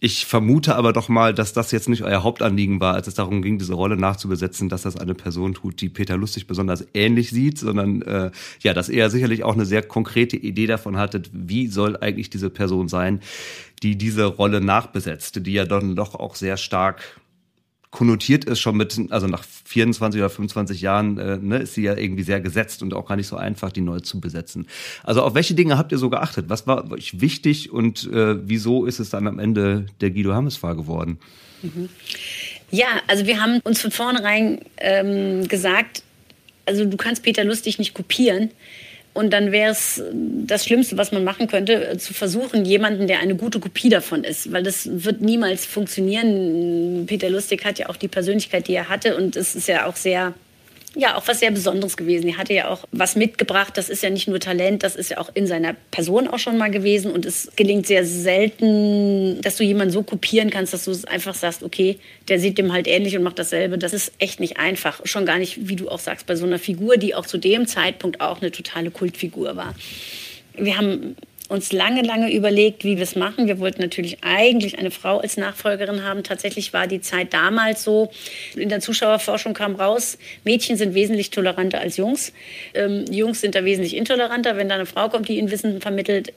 [0.04, 3.44] Ich vermute aber doch mal, dass das jetzt nicht euer Hauptanliegen war, als es darum
[3.44, 7.60] ging, diese Rolle nachzubesetzen, dass das eine Person tut, die Peter Lustig besonders ähnlich sieht,
[7.60, 11.98] sondern äh, ja, dass er sicherlich auch eine sehr konkrete Idee davon hattet, wie soll
[11.98, 13.20] eigentlich diese Person sein,
[13.84, 17.22] die diese Rolle nachbesetzt, die ja dann doch auch sehr stark
[17.92, 21.96] konnotiert ist schon mit, also nach 24 oder 25 Jahren äh, ne, ist sie ja
[21.96, 24.68] irgendwie sehr gesetzt und auch gar nicht so einfach, die neu zu besetzen.
[25.04, 26.46] Also auf welche Dinge habt ihr so geachtet?
[26.48, 30.76] Was war euch wichtig und äh, wieso ist es dann am Ende der Guido Hammes-Fahr
[30.76, 31.20] geworden?
[31.62, 31.90] Mhm.
[32.72, 36.04] Ja, also wir haben uns von vornherein ähm, gesagt,
[36.66, 38.52] also du kannst Peter Lustig nicht kopieren.
[39.14, 43.36] Und dann wäre es das Schlimmste, was man machen könnte, zu versuchen, jemanden, der eine
[43.36, 44.52] gute Kopie davon ist.
[44.54, 47.06] Weil das wird niemals funktionieren.
[47.08, 49.18] Peter Lustig hat ja auch die Persönlichkeit, die er hatte.
[49.18, 50.34] Und es ist ja auch sehr
[50.96, 52.28] ja auch was sehr Besonderes gewesen.
[52.28, 53.78] Er hatte ja auch was mitgebracht.
[53.78, 56.58] Das ist ja nicht nur Talent, das ist ja auch in seiner Person auch schon
[56.58, 57.12] mal gewesen.
[57.12, 61.64] Und es gelingt sehr selten, dass du jemanden so kopieren kannst, dass du einfach sagst,
[61.64, 63.78] okay, der sieht dem halt ähnlich und macht dasselbe.
[63.78, 65.02] Das ist echt nicht einfach.
[65.06, 67.68] Schon gar nicht, wie du auch sagst, bei so einer Figur, die auch zu dem
[67.68, 69.74] Zeitpunkt auch eine totale Kultfigur war.
[70.58, 71.16] Wir haben
[71.52, 73.46] uns lange, lange überlegt, wie wir es machen.
[73.46, 76.24] Wir wollten natürlich eigentlich eine Frau als Nachfolgerin haben.
[76.24, 78.10] Tatsächlich war die Zeit damals so.
[78.56, 82.32] In der Zuschauerforschung kam raus, Mädchen sind wesentlich toleranter als Jungs.
[82.74, 84.56] Ähm, Jungs sind da wesentlich intoleranter.
[84.56, 86.34] Wenn da eine Frau kommt, die ihnen Wissen vermittelt,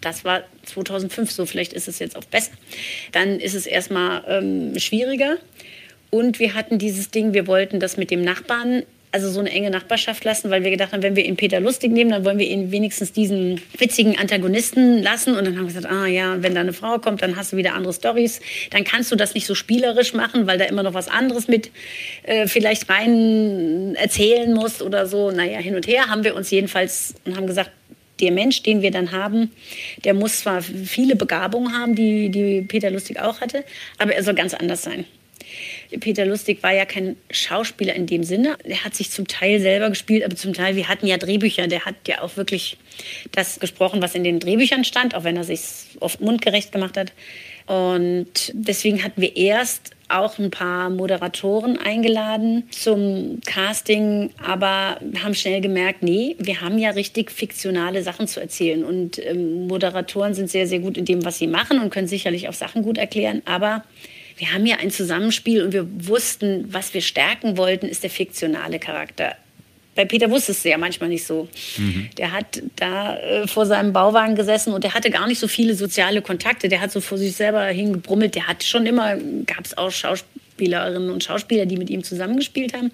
[0.00, 2.52] das war 2005 so, vielleicht ist es jetzt auch besser.
[3.12, 5.36] Dann ist es erstmal ähm, schwieriger.
[6.10, 9.70] Und wir hatten dieses Ding, wir wollten das mit dem Nachbarn also so eine enge
[9.70, 12.46] Nachbarschaft lassen, weil wir gedacht haben, wenn wir ihn Peter Lustig nehmen, dann wollen wir
[12.46, 15.36] ihn wenigstens diesen witzigen Antagonisten lassen.
[15.36, 17.56] Und dann haben wir gesagt, ah ja, wenn da eine Frau kommt, dann hast du
[17.56, 18.40] wieder andere Stories.
[18.70, 21.70] Dann kannst du das nicht so spielerisch machen, weil da immer noch was anderes mit
[22.22, 25.32] äh, vielleicht rein erzählen musst oder so.
[25.32, 27.70] Naja, hin und her haben wir uns jedenfalls und haben gesagt,
[28.20, 29.50] der Mensch, den wir dann haben,
[30.04, 33.64] der muss zwar viele Begabungen haben, die, die Peter Lustig auch hatte,
[33.98, 35.06] aber er soll ganz anders sein.
[35.98, 38.56] Peter Lustig war ja kein Schauspieler in dem Sinne.
[38.64, 41.66] Er hat sich zum Teil selber gespielt, aber zum Teil, wir hatten ja Drehbücher.
[41.66, 42.76] Der hat ja auch wirklich
[43.32, 45.60] das gesprochen, was in den Drehbüchern stand, auch wenn er sich
[46.00, 47.12] oft mundgerecht gemacht hat.
[47.66, 55.60] Und deswegen hatten wir erst auch ein paar Moderatoren eingeladen zum Casting, aber haben schnell
[55.60, 58.84] gemerkt, nee, wir haben ja richtig fiktionale Sachen zu erzählen.
[58.84, 62.48] Und ähm, Moderatoren sind sehr, sehr gut in dem, was sie machen und können sicherlich
[62.48, 63.84] auch Sachen gut erklären, aber
[64.40, 68.78] wir haben ja ein Zusammenspiel und wir wussten, was wir stärken wollten, ist der fiktionale
[68.78, 69.36] Charakter.
[69.94, 71.46] Bei Peter wusste es ja manchmal nicht so.
[71.76, 72.08] Mhm.
[72.16, 75.74] Der hat da äh, vor seinem Bauwagen gesessen und der hatte gar nicht so viele
[75.74, 76.68] soziale Kontakte.
[76.68, 78.34] Der hat so vor sich selber hingebrummelt.
[78.34, 82.92] Der hat schon immer, gab es auch Schauspielerinnen und Schauspieler, die mit ihm zusammengespielt haben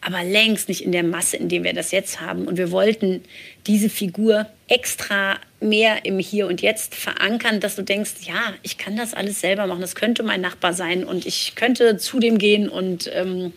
[0.00, 2.46] aber längst nicht in der Masse, in der wir das jetzt haben.
[2.46, 3.22] Und wir wollten
[3.66, 8.96] diese Figur extra mehr im Hier und Jetzt verankern, dass du denkst, ja, ich kann
[8.96, 12.68] das alles selber machen, das könnte mein Nachbar sein und ich könnte zu dem gehen
[12.68, 13.52] und ähm,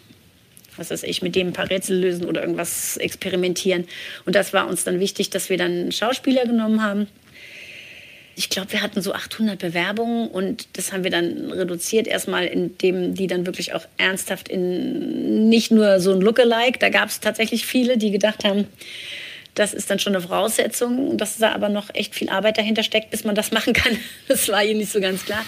[0.76, 3.86] was weiß ich, mit dem ein paar Rätsel lösen oder irgendwas experimentieren.
[4.26, 7.08] Und das war uns dann wichtig, dass wir dann einen Schauspieler genommen haben.
[8.36, 13.14] Ich glaube, wir hatten so 800 Bewerbungen und das haben wir dann reduziert, erstmal indem
[13.14, 17.66] die dann wirklich auch ernsthaft in nicht nur so ein Lookalike, da gab es tatsächlich
[17.66, 18.68] viele, die gedacht haben,
[19.54, 23.12] das ist dann schon eine Voraussetzung, dass da aber noch echt viel Arbeit dahinter steckt,
[23.12, 23.98] bis man das machen kann.
[24.28, 25.46] Das war ihnen nicht so ganz klar.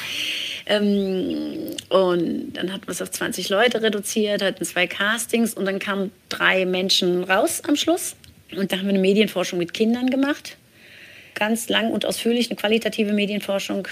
[0.68, 5.80] Ähm, und dann hat man es auf 20 Leute reduziert, hatten zwei Castings und dann
[5.80, 8.16] kamen drei Menschen raus am Schluss.
[8.56, 10.56] Und da haben wir eine Medienforschung mit Kindern gemacht
[11.36, 13.88] ganz lang und ausführlich eine qualitative Medienforschung.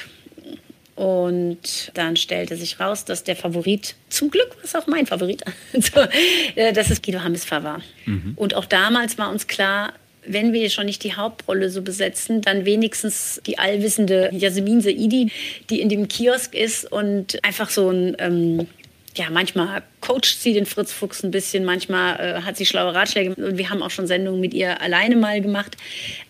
[0.96, 5.44] Und dann stellte sich raus, dass der Favorit, zum Glück war es auch mein Favorit,
[6.56, 7.82] äh, dass es Guido Hambesfahr war.
[8.06, 8.34] Mhm.
[8.36, 9.94] Und auch damals war uns klar,
[10.26, 15.32] wenn wir schon nicht die Hauptrolle so besetzen, dann wenigstens die allwissende Jasmin Saidi,
[15.70, 18.68] die in dem Kiosk ist und einfach so ein ähm,
[19.16, 23.36] ja, manchmal coacht sie den Fritz Fuchs ein bisschen, manchmal äh, hat sie schlaue Ratschläge
[23.36, 25.78] und wir haben auch schon Sendungen mit ihr alleine mal gemacht.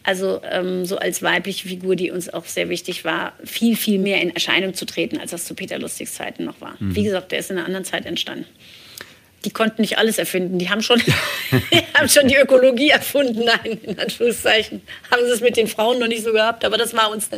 [0.04, 4.22] Also ähm, so als weibliche Figur, die uns auch sehr wichtig war, viel, viel mehr
[4.22, 6.76] in Erscheinung zu treten, als das zu Peter Lustigs Zeiten noch war.
[6.80, 6.96] Mhm.
[6.96, 8.46] Wie gesagt, der ist in einer anderen Zeit entstanden
[9.46, 10.58] die konnten nicht alles erfinden.
[10.58, 11.00] Die haben schon,
[11.52, 13.44] die haben schon die Ökologie erfunden.
[13.46, 14.82] Nein, in Anführungszeichen.
[15.12, 16.64] Haben sie es mit den Frauen noch nicht so gehabt.
[16.66, 17.30] Aber das war uns,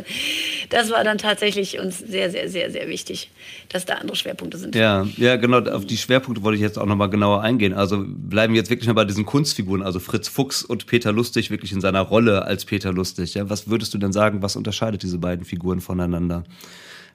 [0.70, 3.30] das war dann tatsächlich uns sehr, sehr, sehr, sehr wichtig,
[3.68, 4.74] dass da andere Schwerpunkte sind.
[4.74, 5.58] Ja, ja, genau.
[5.70, 7.72] Auf die Schwerpunkte wollte ich jetzt auch nochmal genauer eingehen.
[7.72, 9.82] Also bleiben wir jetzt wirklich mal bei diesen Kunstfiguren.
[9.82, 13.34] Also Fritz Fuchs und Peter Lustig wirklich in seiner Rolle als Peter Lustig.
[13.34, 16.44] Ja, was würdest du denn sagen, was unterscheidet diese beiden Figuren voneinander?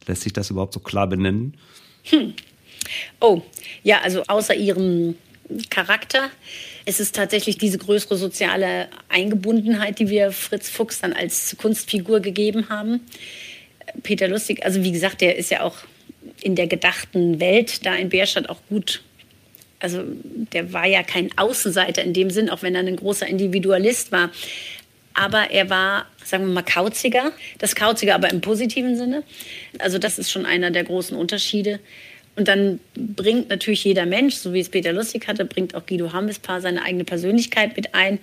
[0.08, 1.56] Lässt sich das überhaupt so klar benennen?
[2.04, 2.34] Hm.
[3.20, 3.42] Oh,
[3.84, 5.16] ja, also außer ihrem
[5.70, 6.30] Charakter
[6.86, 12.70] ist es tatsächlich diese größere soziale Eingebundenheit, die wir Fritz Fuchs dann als Kunstfigur gegeben
[12.70, 13.02] haben.
[14.04, 15.78] Peter Lustig, also wie gesagt, der ist ja auch
[16.42, 19.02] in der gedachten Welt da in Bärstadt auch gut.
[19.80, 24.12] Also der war ja kein Außenseiter in dem Sinn, auch wenn er ein großer Individualist
[24.12, 24.30] war.
[25.14, 27.32] Aber er war, sagen wir mal, kauziger.
[27.58, 29.24] Das Kauziger aber im positiven Sinne.
[29.80, 31.80] Also das ist schon einer der großen Unterschiede.
[32.36, 36.14] Und dann bringt natürlich jeder Mensch, so wie es Peter Lustig hatte, bringt auch Guido
[36.14, 38.20] Hambespaar seine eigene Persönlichkeit mit ein.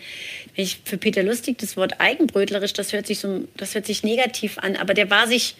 [0.55, 4.03] Wenn ich für Peter Lustig das Wort eigenbrötlerisch, das hört sich so, das hört sich
[4.05, 5.57] negativ an, aber der war sich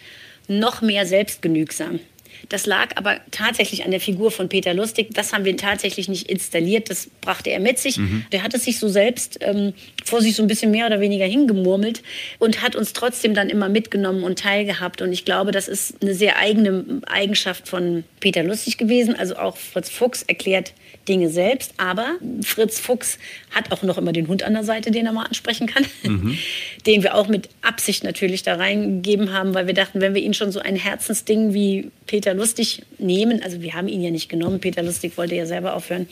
[0.47, 1.99] noch mehr selbstgenügsam.
[2.47, 5.09] Das lag aber tatsächlich an der Figur von Peter Lustig.
[5.11, 6.89] Das haben wir tatsächlich nicht installiert.
[6.89, 7.97] Das brachte er mit sich.
[7.97, 8.25] Mhm.
[8.31, 9.73] Der hat es sich so selbst ähm,
[10.05, 12.01] vor sich so ein bisschen mehr oder weniger hingemurmelt
[12.39, 15.01] und hat uns trotzdem dann immer mitgenommen und teilgehabt.
[15.01, 19.15] Und ich glaube, das ist eine sehr eigene Eigenschaft von Peter Lustig gewesen.
[19.15, 20.73] Also auch Fritz Fuchs erklärt
[21.09, 21.73] Dinge selbst.
[21.77, 23.17] Aber Fritz Fuchs
[23.51, 25.85] hat auch noch immer den Hund an der Seite, den er mal ansprechen kann.
[26.03, 26.37] Mhm.
[26.85, 30.33] Den wir auch mit Absicht natürlich da reingegeben haben, weil wir dachten, wenn wir ihn
[30.33, 34.61] schon so ein Herzensding wie Peter Lustig nehmen, also wir haben ihn ja nicht genommen,
[34.61, 36.07] Peter Lustig wollte ja selber aufhören,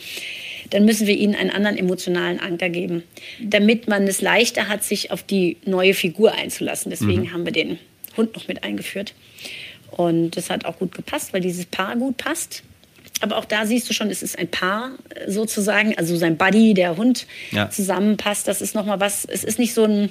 [0.70, 3.02] dann müssen wir ihnen einen anderen emotionalen Anker geben,
[3.40, 6.90] damit man es leichter hat, sich auf die neue Figur einzulassen.
[6.90, 7.32] Deswegen mhm.
[7.32, 7.78] haben wir den
[8.16, 9.14] Hund noch mit eingeführt.
[9.90, 12.62] Und das hat auch gut gepasst, weil dieses Paar gut passt.
[13.20, 16.74] Aber auch da siehst du schon, es ist ein Paar äh, sozusagen, also sein Buddy,
[16.74, 17.70] der Hund ja.
[17.70, 18.48] zusammenpasst.
[18.48, 20.10] Das ist nochmal was, es ist nicht so ein,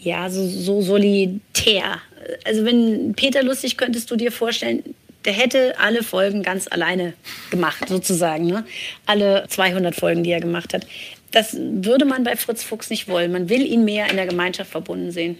[0.00, 2.00] ja, so, so solitär.
[2.44, 4.82] Also wenn Peter Lustig könntest du dir vorstellen,
[5.24, 7.14] der hätte alle Folgen ganz alleine
[7.50, 8.46] gemacht, sozusagen.
[8.46, 8.64] Ne?
[9.06, 10.86] Alle 200 Folgen, die er gemacht hat.
[11.32, 13.32] Das würde man bei Fritz Fuchs nicht wollen.
[13.32, 15.38] Man will ihn mehr in der Gemeinschaft verbunden sehen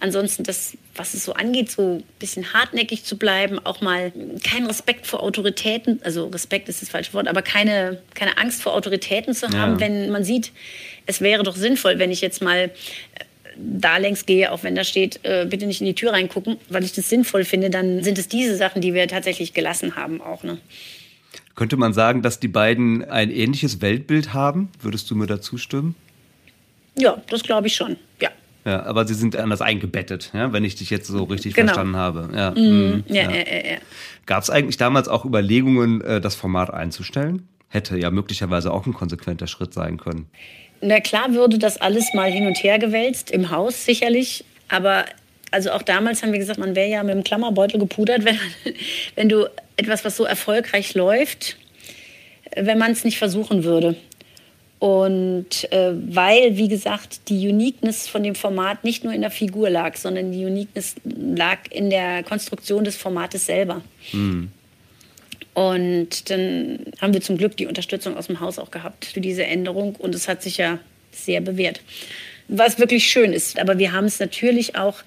[0.00, 4.66] ansonsten das, was es so angeht, so ein bisschen hartnäckig zu bleiben, auch mal keinen
[4.66, 9.34] Respekt vor Autoritäten, also Respekt ist das falsche Wort, aber keine, keine Angst vor Autoritäten
[9.34, 9.80] zu haben, ja.
[9.80, 10.52] wenn man sieht,
[11.06, 12.70] es wäre doch sinnvoll, wenn ich jetzt mal äh,
[13.56, 16.84] da längs gehe, auch wenn da steht, äh, bitte nicht in die Tür reingucken, weil
[16.84, 20.42] ich das sinnvoll finde, dann sind es diese Sachen, die wir tatsächlich gelassen haben auch.
[20.42, 20.58] Ne?
[21.54, 24.70] Könnte man sagen, dass die beiden ein ähnliches Weltbild haben?
[24.80, 25.94] Würdest du mir dazu stimmen?
[26.96, 27.96] Ja, das glaube ich schon.
[28.20, 28.30] Ja.
[28.64, 31.68] Ja, aber sie sind anders eingebettet, ja, wenn ich dich jetzt so richtig genau.
[31.68, 32.28] verstanden habe.
[32.34, 33.30] Ja, mm, ja, ja.
[33.30, 33.78] ja, ja, ja.
[34.26, 37.48] Gab es eigentlich damals auch Überlegungen, äh, das Format einzustellen?
[37.68, 40.26] Hätte ja möglicherweise auch ein konsequenter Schritt sein können.
[40.82, 44.44] Na klar würde das alles mal hin und her gewälzt, im Haus sicherlich.
[44.68, 45.04] Aber
[45.50, 48.38] also auch damals haben wir gesagt, man wäre ja mit dem Klammerbeutel gepudert, wenn,
[49.14, 51.56] wenn du etwas, was so erfolgreich läuft,
[52.54, 53.96] wenn man es nicht versuchen würde.
[54.80, 59.68] Und äh, weil, wie gesagt, die Uniqueness von dem Format nicht nur in der Figur
[59.68, 63.82] lag, sondern die Uniqueness lag in der Konstruktion des Formates selber.
[64.12, 64.50] Mhm.
[65.52, 69.44] Und dann haben wir zum Glück die Unterstützung aus dem Haus auch gehabt für diese
[69.44, 70.78] Änderung und es hat sich ja
[71.12, 71.82] sehr bewährt.
[72.48, 73.58] Was wirklich schön ist.
[73.58, 75.02] Aber wir haben es natürlich auch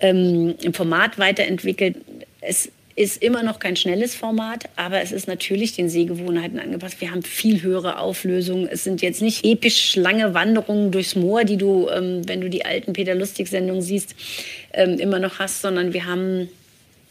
[0.00, 1.96] ähm, im Format weiterentwickelt.
[2.42, 7.00] Es ist immer noch kein schnelles Format, aber es ist natürlich den Sehgewohnheiten angepasst.
[7.00, 8.68] Wir haben viel höhere Auflösungen.
[8.68, 12.64] Es sind jetzt nicht episch lange Wanderungen durchs Moor, die du, ähm, wenn du die
[12.64, 14.14] alten Peter Lustig-Sendungen siehst,
[14.72, 16.48] ähm, immer noch hast, sondern wir haben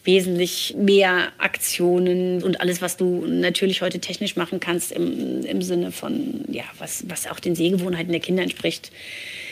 [0.06, 5.92] wesentlich mehr Aktionen und alles, was du natürlich heute technisch machen kannst im, im Sinne
[5.92, 8.92] von, ja, was, was auch den Sehgewohnheiten der Kinder entspricht.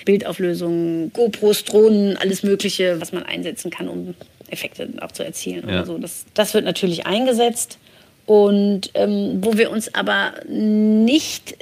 [0.06, 4.16] Bildauflösung, GoPros, Drohnen, alles Mögliche, was man einsetzen kann, um
[4.52, 5.68] Effekte auch zu erzielen.
[5.68, 5.86] Ja.
[5.86, 5.98] So.
[5.98, 7.78] Das, das wird natürlich eingesetzt.
[8.26, 11.58] Und ähm, wo wir uns aber nicht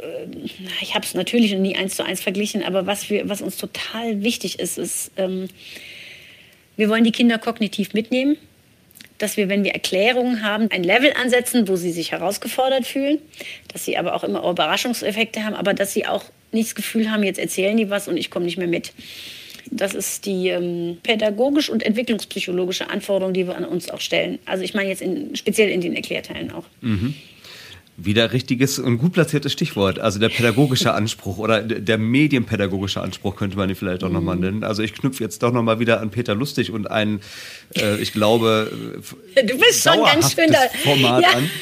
[0.00, 0.26] äh,
[0.80, 4.22] ich habe es natürlich nie eins zu eins verglichen, aber was, wir, was uns total
[4.22, 5.48] wichtig ist, ist, ähm,
[6.76, 8.36] wir wollen die Kinder kognitiv mitnehmen,
[9.18, 13.18] dass wir, wenn wir Erklärungen haben, ein Level ansetzen, wo sie sich herausgefordert fühlen,
[13.72, 17.22] dass sie aber auch immer Überraschungseffekte haben, aber dass sie auch nicht das Gefühl haben,
[17.22, 18.92] jetzt erzählen die was und ich komme nicht mehr mit.
[19.70, 24.38] Das ist die ähm, pädagogisch und entwicklungspsychologische Anforderung, die wir an uns auch stellen.
[24.44, 26.64] Also ich meine jetzt in, speziell in den Erklärteilen auch.
[26.80, 27.14] Mhm.
[28.02, 29.98] Wieder richtiges und gut platziertes Stichwort.
[29.98, 34.14] Also der pädagogische Anspruch oder der medienpädagogische Anspruch könnte man ihn vielleicht auch mhm.
[34.14, 34.64] nochmal nennen.
[34.64, 37.20] Also ich knüpfe jetzt doch nochmal wieder an Peter Lustig und ein,
[37.76, 38.72] äh, ich glaube,
[39.34, 40.58] du bist schon ganz schön da.
[40.82, 41.28] Format ja.
[41.30, 41.50] an.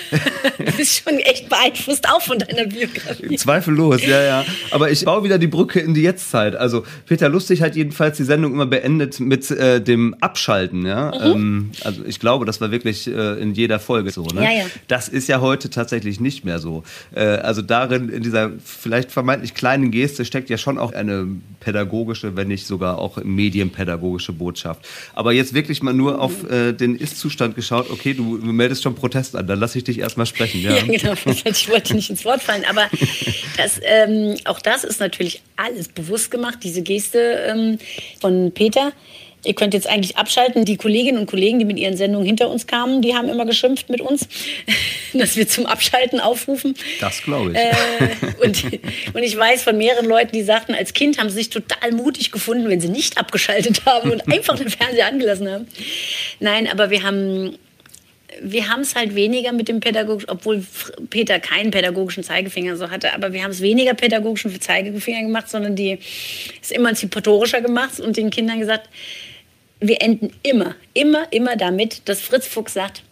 [0.58, 3.36] Du bist schon echt beeinflusst auch von deiner Biografie.
[3.36, 4.44] Zweifellos, ja, ja.
[4.70, 6.54] Aber ich baue wieder die Brücke in die Jetztzeit.
[6.56, 10.86] Also Peter Lustig hat jedenfalls die Sendung immer beendet mit äh, dem Abschalten.
[10.86, 11.12] Ja?
[11.12, 11.32] Mhm.
[11.32, 14.24] Ähm, also ich glaube, das war wirklich äh, in jeder Folge so.
[14.24, 14.44] Ne?
[14.44, 14.64] Ja, ja.
[14.86, 16.82] Das ist ja heute tatsächlich nicht nicht mehr so.
[17.14, 21.26] Äh, also darin, in dieser vielleicht vermeintlich kleinen Geste steckt ja schon auch eine
[21.60, 24.86] pädagogische, wenn nicht sogar auch medienpädagogische Botschaft.
[25.14, 29.34] Aber jetzt wirklich mal nur auf äh, den Ist-Zustand geschaut, okay, du meldest schon Protest
[29.36, 30.60] an, dann lasse ich dich erstmal sprechen.
[30.60, 31.14] Ja, ja genau,
[31.44, 32.88] ich wollte nicht ins Wort fallen, aber
[33.56, 37.18] das, ähm, auch das ist natürlich alles bewusst gemacht, diese Geste
[37.48, 37.78] ähm,
[38.20, 38.92] von Peter.
[39.44, 40.64] Ihr könnt jetzt eigentlich abschalten.
[40.64, 43.88] Die Kolleginnen und Kollegen, die mit ihren Sendungen hinter uns kamen, die haben immer geschimpft
[43.88, 44.28] mit uns,
[45.14, 46.74] dass wir zum Abschalten aufrufen.
[47.00, 47.56] Das glaube ich.
[47.56, 48.64] Äh, und,
[49.14, 52.32] und ich weiß von mehreren Leuten, die sagten, als Kind haben sie sich total mutig
[52.32, 55.68] gefunden, wenn sie nicht abgeschaltet haben und einfach den Fernseher angelassen haben.
[56.40, 57.56] Nein, aber wir haben
[58.40, 60.64] wir haben es halt weniger mit dem pädagogischen, obwohl
[61.10, 65.76] Peter keinen pädagogischen Zeigefinger so hatte, aber wir haben es weniger pädagogischen Zeigefinger gemacht, sondern
[65.76, 65.98] die
[66.62, 68.88] es emanzipatorischer gemacht und den Kindern gesagt,
[69.80, 73.02] wir enden immer, immer, immer damit, dass Fritz Fuchs sagt,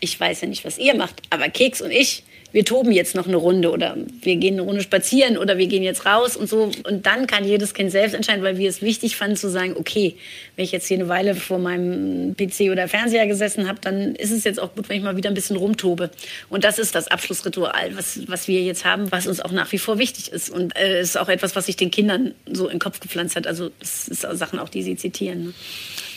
[0.00, 3.26] ich weiß ja nicht, was ihr macht, aber Keks und ich, wir toben jetzt noch
[3.26, 6.70] eine Runde oder wir gehen eine Runde spazieren oder wir gehen jetzt raus und so.
[6.84, 10.16] Und dann kann jedes Kind selbst entscheiden, weil wir es wichtig fanden zu sagen, okay,
[10.56, 14.30] wenn ich jetzt hier eine Weile vor meinem PC oder Fernseher gesessen habe, dann ist
[14.30, 16.10] es jetzt auch gut, wenn ich mal wieder ein bisschen rumtobe.
[16.50, 19.78] Und das ist das Abschlussritual, was, was wir jetzt haben, was uns auch nach wie
[19.78, 20.50] vor wichtig ist.
[20.50, 23.36] Und es äh, ist auch etwas, was sich den Kindern so in den Kopf gepflanzt
[23.36, 23.46] hat.
[23.46, 25.44] Also es ist Sachen auch, die sie zitieren.
[25.44, 25.52] Ne?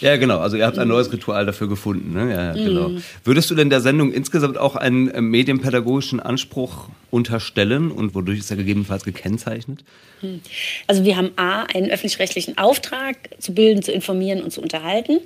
[0.01, 0.39] Ja, genau.
[0.39, 2.13] Also ihr habt ein neues Ritual dafür gefunden.
[2.13, 2.31] Ne?
[2.31, 2.89] Ja, genau.
[2.89, 3.03] Mhm.
[3.23, 8.51] Würdest du denn der Sendung insgesamt auch einen äh, medienpädagogischen Anspruch unterstellen und wodurch ist
[8.51, 9.83] er gegebenenfalls gekennzeichnet?
[10.21, 10.41] Hm.
[10.87, 15.19] Also wir haben A, einen öffentlich-rechtlichen Auftrag, zu bilden, zu informieren und zu unterhalten.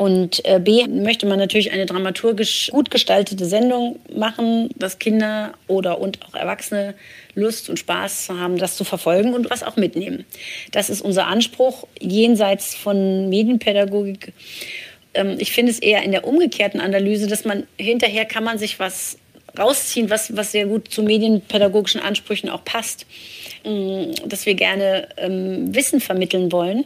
[0.00, 6.00] Und äh, B möchte man natürlich eine dramaturgisch gut gestaltete Sendung machen, dass Kinder oder
[6.00, 6.94] und auch Erwachsene
[7.34, 10.24] Lust und Spaß haben, das zu verfolgen und was auch mitnehmen.
[10.72, 14.32] Das ist unser Anspruch jenseits von Medienpädagogik.
[15.12, 18.78] Ähm, ich finde es eher in der umgekehrten Analyse, dass man hinterher kann man sich
[18.78, 19.18] was
[19.58, 23.06] rausziehen, was, was sehr gut zu medienpädagogischen Ansprüchen auch passt.
[23.64, 26.84] Mm, dass wir gerne ähm, Wissen vermitteln wollen.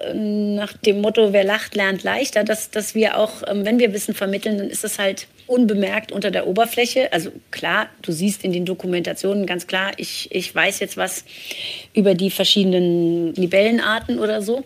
[0.00, 3.92] Ähm, nach dem Motto, wer lacht, lernt leichter, dass, dass wir auch, ähm, wenn wir
[3.92, 7.12] Wissen vermitteln, dann ist das halt unbemerkt unter der Oberfläche.
[7.12, 11.24] Also klar, du siehst in den Dokumentationen ganz klar, ich, ich weiß jetzt was
[11.92, 14.62] über die verschiedenen Libellenarten oder so.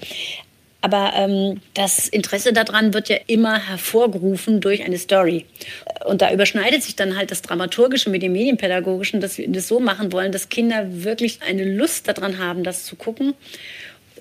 [0.80, 5.46] Aber ähm, das Interesse daran wird ja immer hervorgerufen durch eine Story.
[6.04, 9.80] Und da überschneidet sich dann halt das Dramaturgische mit dem Medienpädagogischen, dass wir das so
[9.80, 13.34] machen wollen, dass Kinder wirklich eine Lust daran haben, das zu gucken.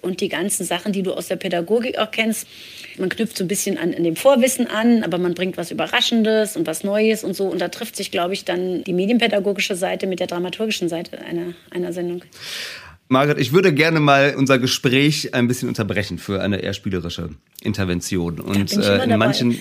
[0.02, 2.48] Und die ganzen Sachen, die du aus der Pädagogik auch kennst,
[2.98, 6.56] man knüpft so ein bisschen an, an dem Vorwissen an, aber man bringt was Überraschendes
[6.56, 7.48] und was Neues und so.
[7.48, 11.54] Und da trifft sich, glaube ich, dann die medienpädagogische Seite mit der dramaturgischen Seite einer,
[11.72, 12.24] einer Sendung.
[13.08, 17.30] Margaret, ich würde gerne mal unser Gespräch ein bisschen unterbrechen für eine eher spielerische
[17.62, 18.40] Intervention.
[18.40, 19.56] Und äh, in manchen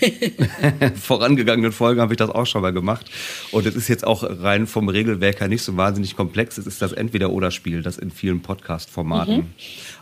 [0.95, 3.11] vorangegangenen Folgen habe ich das auch schon mal gemacht.
[3.53, 6.57] Und es ist jetzt auch rein vom Regelwerk her nicht so wahnsinnig komplex.
[6.57, 9.47] Es ist das Entweder-Oder-Spiel, das in vielen Podcast-Formaten mhm.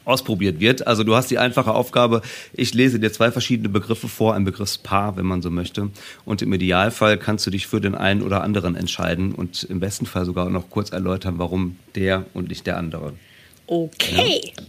[0.04, 0.86] ausprobiert wird.
[0.86, 2.22] Also du hast die einfache Aufgabe,
[2.52, 5.90] ich lese dir zwei verschiedene Begriffe vor, ein Begriffspaar, wenn man so möchte.
[6.24, 10.06] Und im Idealfall kannst du dich für den einen oder anderen entscheiden und im besten
[10.06, 13.14] Fall sogar noch kurz erläutern, warum der und nicht der andere.
[13.66, 14.52] Okay.
[14.56, 14.62] Ja.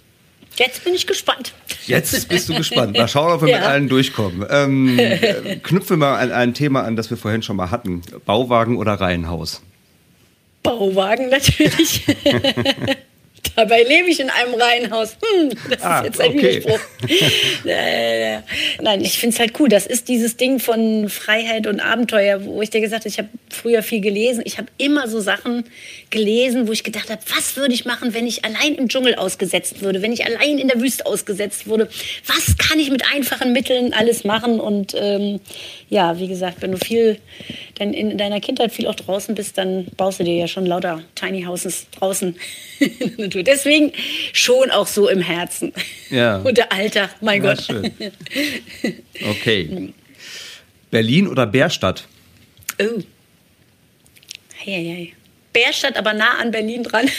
[0.55, 1.53] Jetzt bin ich gespannt.
[1.87, 2.97] Jetzt bist du gespannt.
[2.97, 3.57] Mal schauen, ob wir ja.
[3.57, 4.45] mit allen durchkommen.
[4.49, 4.97] Ähm,
[5.63, 8.01] knüpfen wir mal an ein Thema an, das wir vorhin schon mal hatten.
[8.25, 9.61] Bauwagen oder Reihenhaus?
[10.61, 12.05] Bauwagen natürlich.
[13.55, 15.15] Dabei lebe ich in einem Reihenhaus.
[15.21, 16.63] Hm, das ah, ist jetzt ein okay.
[16.63, 16.79] Widerspruch.
[18.81, 19.69] nein, ich finde es halt cool.
[19.69, 23.29] Das ist dieses Ding von Freiheit und Abenteuer, wo ich dir gesagt habe, ich habe
[23.49, 24.41] früher viel gelesen.
[24.45, 25.65] Ich habe immer so Sachen
[26.09, 29.81] gelesen, wo ich gedacht habe, was würde ich machen, wenn ich allein im Dschungel ausgesetzt
[29.81, 31.89] würde, wenn ich allein in der Wüste ausgesetzt wurde.
[32.25, 34.59] Was kann ich mit einfachen Mitteln alles machen?
[34.59, 35.39] Und ähm,
[35.89, 37.19] ja, wie gesagt, wenn du viel
[37.75, 41.03] dann in deiner Kindheit viel auch draußen bist, dann baust du dir ja schon lauter
[41.15, 42.35] Tiny Houses draußen
[43.33, 43.43] Natur.
[43.43, 43.91] Deswegen
[44.31, 45.73] schon auch so im Herzen.
[46.09, 46.37] Ja.
[46.43, 47.63] Und der Alltag, mein ja, Gott.
[47.63, 47.91] Schön.
[49.29, 49.93] Okay.
[50.91, 52.07] Berlin oder Bärstadt?
[52.79, 53.01] Oh.
[54.55, 55.13] Hey, hey, hey.
[55.53, 57.07] Bärstadt, aber nah an Berlin dran.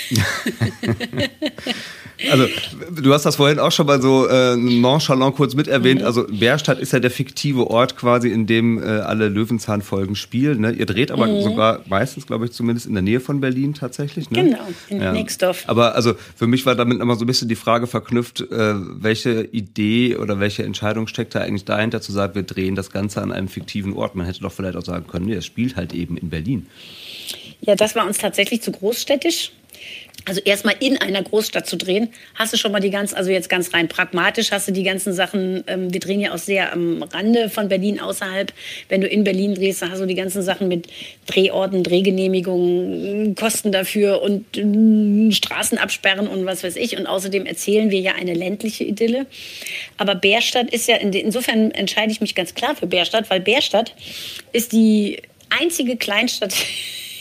[2.31, 2.47] Also,
[2.91, 6.01] du hast das vorhin auch schon mal so äh, nonchalant kurz mit erwähnt.
[6.01, 6.07] Mhm.
[6.07, 10.61] Also, Bärstadt ist ja der fiktive Ort quasi, in dem äh, alle Löwenzahn-Folgen spielen.
[10.61, 10.73] Ne?
[10.73, 11.43] Ihr dreht aber mhm.
[11.43, 14.31] sogar meistens, glaube ich, zumindest in der Nähe von Berlin tatsächlich.
[14.31, 14.45] Ne?
[14.45, 15.13] Genau, in ja.
[15.13, 15.65] Nixdorf.
[15.67, 19.43] Aber also für mich war damit immer so ein bisschen die Frage verknüpft, äh, welche
[19.43, 23.33] Idee oder welche Entscheidung steckt da eigentlich dahinter, zu sagen, wir drehen das Ganze an
[23.33, 24.15] einem fiktiven Ort.
[24.15, 26.69] Man hätte doch vielleicht auch sagen können, nee, es spielt halt eben in Berlin.
[27.67, 29.53] Ja, das war uns tatsächlich zu großstädtisch.
[30.27, 33.51] Also erstmal in einer Großstadt zu drehen, hast du schon mal die ganz, also jetzt
[33.51, 37.03] ganz rein pragmatisch, hast du die ganzen Sachen, ähm, wir drehen ja auch sehr am
[37.03, 38.51] Rande von Berlin außerhalb.
[38.89, 40.87] Wenn du in Berlin drehst, dann hast du die ganzen Sachen mit
[41.27, 46.97] Drehorten, Drehgenehmigungen, Kosten dafür und äh, Straßen absperren und was weiß ich.
[46.97, 49.27] Und außerdem erzählen wir ja eine ländliche Idylle.
[49.99, 53.95] Aber Bärstadt ist ja, insofern entscheide ich mich ganz klar für Bärstadt, weil Bärstadt
[54.53, 56.55] ist die einzige Kleinstadt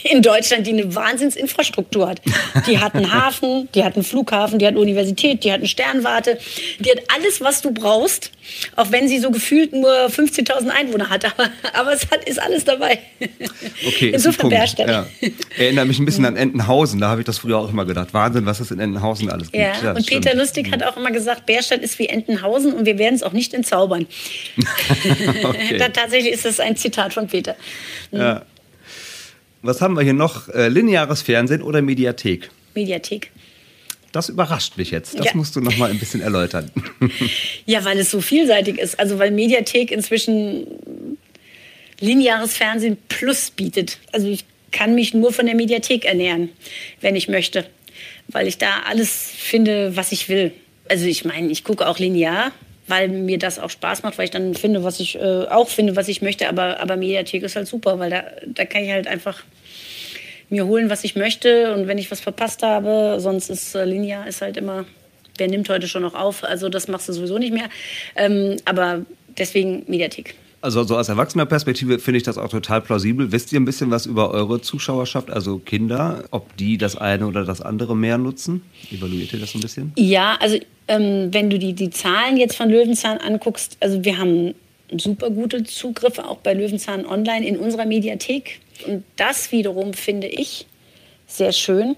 [0.04, 2.22] in Deutschland, die eine Wahnsinnsinfrastruktur hat.
[2.68, 5.68] Die hat einen Hafen, die hat einen Flughafen, die hat eine Universität, die hat eine
[5.68, 6.38] Sternwarte,
[6.80, 8.32] die hat alles, was du brauchst,
[8.76, 11.26] auch wenn sie so gefühlt nur 15.000 Einwohner hat.
[11.26, 13.00] Aber, aber es hat, ist alles dabei.
[13.88, 14.90] Okay, Insofern Bärstadt.
[14.90, 15.06] Ja.
[15.58, 18.14] Erinnere mich ein bisschen an Entenhausen, da habe ich das früher auch immer gedacht.
[18.14, 19.64] Wahnsinn, was es in Entenhausen alles gibt.
[19.64, 20.36] Ja, ja und Peter stimmt.
[20.36, 23.54] Lustig hat auch immer gesagt, Bärstadt ist wie Entenhausen und wir werden es auch nicht
[23.54, 24.06] entzaubern.
[25.44, 25.78] okay.
[25.94, 27.56] Tatsächlich ist das ein Zitat von Peter.
[28.12, 28.44] Ja.
[29.64, 30.50] Was haben wir hier noch?
[30.50, 32.50] Äh, lineares Fernsehen oder Mediathek?
[32.76, 33.32] Mediathek.
[34.12, 35.18] Das überrascht mich jetzt.
[35.18, 35.32] Das ja.
[35.34, 36.70] musst du noch mal ein bisschen erläutern.
[37.66, 39.00] ja, weil es so vielseitig ist.
[39.00, 40.68] Also weil Mediathek inzwischen
[42.00, 44.00] lineares Fernsehen plus bietet.
[44.12, 46.50] Also ich kann mich nur von der Mediathek ernähren,
[47.00, 47.66] wenn ich möchte,
[48.28, 50.52] weil ich da alles finde, was ich will.
[50.90, 52.52] Also ich meine, ich gucke auch linear,
[52.88, 55.96] weil mir das auch Spaß macht, weil ich dann finde, was ich äh, auch finde,
[55.96, 56.50] was ich möchte.
[56.50, 59.44] Aber, aber Mediathek ist halt super, weil da, da kann ich halt einfach
[60.50, 61.74] mir holen, was ich möchte.
[61.74, 64.86] Und wenn ich was verpasst habe, sonst ist äh, Linear ist halt immer,
[65.38, 66.44] wer nimmt heute schon noch auf?
[66.44, 67.70] Also das machst du sowieso nicht mehr.
[68.16, 69.06] Ähm, aber
[69.38, 70.36] deswegen Mediathek.
[70.64, 73.34] Also so aus erwachsener Perspektive finde ich das auch total plausibel.
[73.34, 77.44] Wisst ihr ein bisschen was über eure Zuschauerschaft, also Kinder, ob die das eine oder
[77.44, 78.62] das andere mehr nutzen?
[78.90, 79.92] Evaluiert ihr das ein bisschen?
[79.98, 80.58] Ja, also
[80.88, 84.56] ähm, wenn du die, die Zahlen jetzt von Löwenzahn anguckst, also wir haben
[84.98, 88.62] super gute Zugriffe auch bei Löwenzahn Online in unserer Mediathek.
[88.88, 90.66] Und das wiederum finde ich
[91.28, 91.98] sehr schön,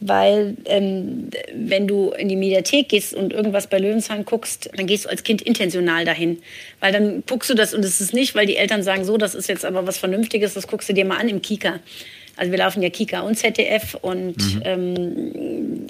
[0.00, 5.04] weil ähm, wenn du in die Mediathek gehst und irgendwas bei Löwenzahn guckst, dann gehst
[5.04, 6.38] du als Kind intentional dahin.
[6.80, 9.34] Weil dann guckst du das und es ist nicht, weil die Eltern sagen, so, das
[9.34, 11.80] ist jetzt aber was Vernünftiges, das guckst du dir mal an im Kika.
[12.36, 14.62] Also wir laufen ja Kika und ZDF und mhm.
[14.64, 15.86] ähm,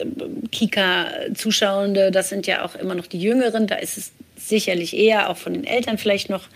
[0.50, 5.36] Kika-Zuschauende, das sind ja auch immer noch die Jüngeren, da ist es sicherlich eher, auch
[5.36, 6.48] von den Eltern vielleicht noch,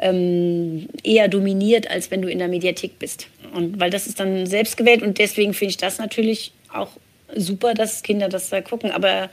[0.00, 3.28] ähm, eher dominiert, als wenn du in der Mediathek bist.
[3.52, 6.90] Und weil das ist dann selbst gewählt und deswegen finde ich das natürlich auch
[7.34, 8.90] super, dass Kinder das da gucken.
[8.90, 9.30] Aber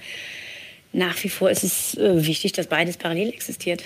[0.93, 3.83] nach wie vor ist es äh, wichtig, dass beides parallel existiert.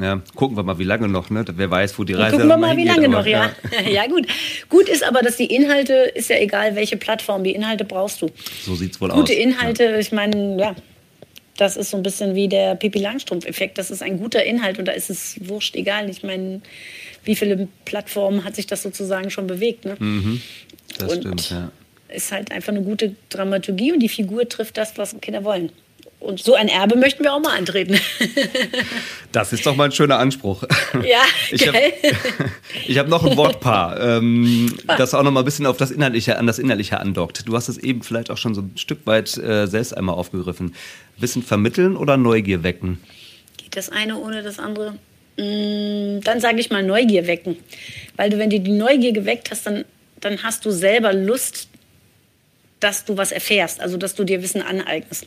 [0.00, 1.44] Ja, gucken wir mal, wie lange noch, ne?
[1.54, 3.50] Wer weiß, wo die Reise Gucken wir mal, wie lange noch, ja.
[3.84, 3.88] ja.
[3.90, 4.06] ja.
[4.06, 4.26] gut.
[4.70, 8.30] Gut ist aber, dass die Inhalte, ist ja egal, welche Plattform, die Inhalte brauchst du.
[8.62, 9.28] So sieht's wohl Gute aus.
[9.28, 9.98] Gute Inhalte, ja.
[9.98, 10.74] ich meine, ja,
[11.58, 13.76] das ist so ein bisschen wie der Pipi Langstrumpf-Effekt.
[13.76, 16.08] Das ist ein guter Inhalt und da ist es wurscht egal.
[16.08, 16.62] Ich meine,
[17.24, 19.96] wie viele Plattformen hat sich das sozusagen schon bewegt, ne?
[19.98, 20.40] Mhm,
[20.98, 21.70] das und stimmt, ja.
[22.14, 25.70] Ist halt einfach eine gute Dramaturgie und die Figur trifft das, was Kinder wollen.
[26.22, 27.98] Und so ein Erbe möchten wir auch mal antreten.
[29.32, 30.62] Das ist doch mal ein schöner Anspruch.
[31.02, 31.78] Ja, ich habe
[32.98, 36.46] hab noch ein Wortpaar, ähm, das auch noch mal ein bisschen auf das Inhaltliche, an
[36.46, 37.48] das Inhaltliche andockt.
[37.48, 40.74] Du hast es eben vielleicht auch schon so ein Stück weit äh, selbst einmal aufgegriffen.
[41.16, 43.02] Wissen vermitteln oder Neugier wecken?
[43.56, 44.96] Geht das eine ohne das andere?
[45.38, 47.56] Mm, dann sage ich mal Neugier wecken.
[48.16, 49.86] Weil du, wenn du die Neugier geweckt hast, dann,
[50.20, 51.68] dann hast du selber Lust,
[52.82, 55.26] dass du was erfährst, also dass du dir Wissen aneignest.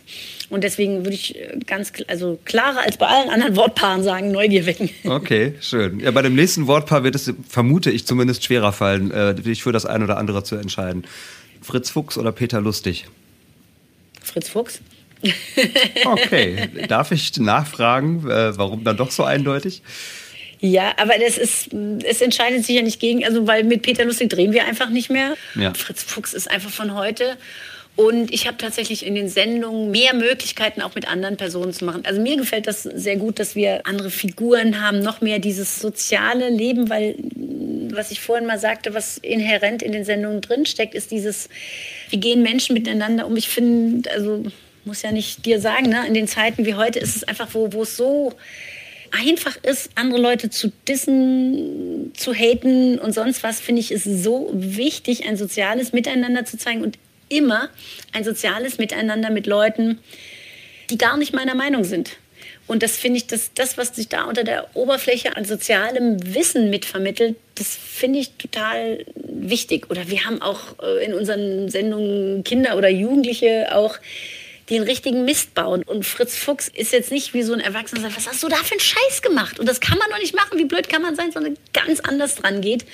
[0.50, 4.66] Und deswegen würde ich äh, ganz also klarer als bei allen anderen Wortpaaren sagen, Neugier
[4.66, 4.90] wecken.
[5.06, 6.00] Okay, schön.
[6.02, 9.72] Ja, bei dem nächsten Wortpaar wird es, vermute ich, zumindest schwerer fallen, äh, dich für
[9.72, 11.06] das eine oder andere zu entscheiden.
[11.62, 13.06] Fritz Fuchs oder Peter Lustig?
[14.22, 14.82] Fritz Fuchs.
[16.06, 19.82] okay, darf ich nachfragen, äh, warum dann doch so eindeutig?
[20.72, 21.70] Ja, aber das ist,
[22.04, 25.12] es entscheidet sich ja nicht gegen, also weil mit Peter Lustig drehen wir einfach nicht
[25.12, 25.36] mehr.
[25.54, 25.74] Ja.
[25.76, 27.38] Fritz Fuchs ist einfach von heute.
[27.96, 32.04] Und ich habe tatsächlich in den Sendungen mehr Möglichkeiten, auch mit anderen Personen zu machen.
[32.06, 36.50] Also mir gefällt das sehr gut, dass wir andere Figuren haben, noch mehr dieses soziale
[36.50, 37.16] Leben, weil
[37.94, 41.48] was ich vorhin mal sagte, was inhärent in den Sendungen drinsteckt, ist dieses,
[42.10, 43.38] wie gehen Menschen miteinander um.
[43.38, 44.44] Ich finde, also
[44.84, 46.06] muss ja nicht dir sagen, ne?
[46.08, 48.34] in den Zeiten wie heute ist es einfach, wo, wo es so
[49.16, 54.50] einfach ist, andere Leute zu dissen, zu haten und sonst was, finde ich, ist so
[54.54, 56.98] wichtig, ein soziales Miteinander zu zeigen und
[57.30, 57.70] immer
[58.14, 60.00] ein soziales Miteinander mit Leuten,
[60.90, 62.18] die gar nicht meiner Meinung sind.
[62.68, 66.72] Und das finde ich, dass das, was sich da unter der Oberfläche an sozialem Wissen
[66.72, 69.92] mitvermittelt, das finde ich total wichtig.
[69.92, 73.98] Oder wir haben auch äh, in unseren Sendungen Kinder oder Jugendliche auch
[74.70, 75.84] den richtigen Mist bauen.
[75.84, 78.58] Und Fritz Fuchs ist jetzt nicht wie so ein Erwachsener, sagt, was hast du da
[78.58, 79.60] für einen Scheiß gemacht?
[79.60, 82.36] Und das kann man doch nicht machen, wie blöd kann man sein, sondern ganz anders
[82.36, 82.86] dran geht.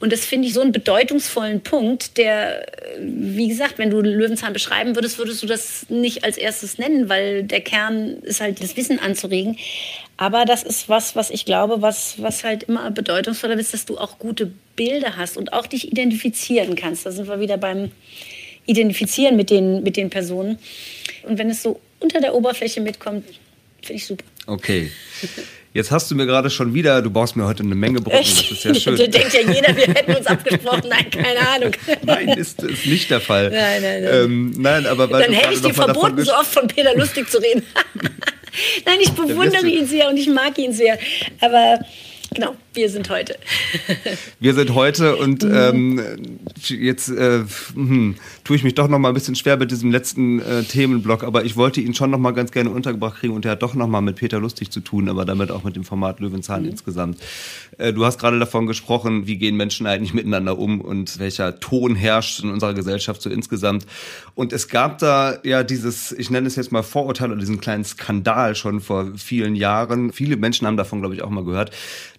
[0.00, 2.66] Und das finde ich so einen bedeutungsvollen Punkt, der,
[2.98, 7.44] wie gesagt, wenn du Löwenzahn beschreiben würdest, würdest du das nicht als erstes nennen, weil
[7.44, 9.56] der Kern ist halt das Wissen anzuregen.
[10.16, 13.96] Aber das ist was, was ich glaube, was, was halt immer bedeutungsvoller ist, dass du
[13.96, 17.06] auch gute Bilder hast und auch dich identifizieren kannst.
[17.06, 17.92] Da sind wir wieder beim
[18.66, 20.58] identifizieren mit den, mit den Personen.
[21.24, 23.24] Und wenn es so unter der Oberfläche mitkommt,
[23.82, 24.24] finde ich super.
[24.46, 24.90] Okay.
[25.74, 28.50] Jetzt hast du mir gerade schon wieder, du baust mir heute eine Menge Brücken, das
[28.50, 28.96] ist ja schön.
[28.96, 30.84] Da denkt ja jeder, wir hätten uns abgesprochen.
[30.88, 31.72] Nein, keine Ahnung.
[32.02, 33.50] Nein, ist, ist nicht der Fall.
[33.50, 34.14] Nein, nein, nein.
[34.14, 37.64] Ähm, nein aber Dann hätte ich dir verboten, so oft von Peter Lustig zu reden.
[38.86, 40.96] nein, ich bewundere ihn sehr und ich mag ihn sehr.
[41.40, 41.80] Aber
[42.34, 43.36] Genau, wir sind heute.
[44.40, 45.54] wir sind heute und mhm.
[45.54, 46.00] ähm,
[46.60, 50.40] jetzt äh, hm, tue ich mich doch noch mal ein bisschen schwer mit diesem letzten
[50.40, 53.52] äh, Themenblock, aber ich wollte ihn schon noch mal ganz gerne untergebracht kriegen und er
[53.52, 56.18] hat doch noch mal mit Peter Lustig zu tun, aber damit auch mit dem Format
[56.18, 56.70] Löwenzahn mhm.
[56.70, 57.18] insgesamt.
[57.78, 61.94] Äh, du hast gerade davon gesprochen, wie gehen Menschen eigentlich miteinander um und welcher Ton
[61.94, 63.86] herrscht in unserer Gesellschaft so insgesamt.
[64.34, 67.84] Und es gab da ja dieses, ich nenne es jetzt mal Vorurteil oder diesen kleinen
[67.84, 70.12] Skandal schon vor vielen Jahren.
[70.12, 71.70] Viele Menschen haben davon, glaube ich, auch mal gehört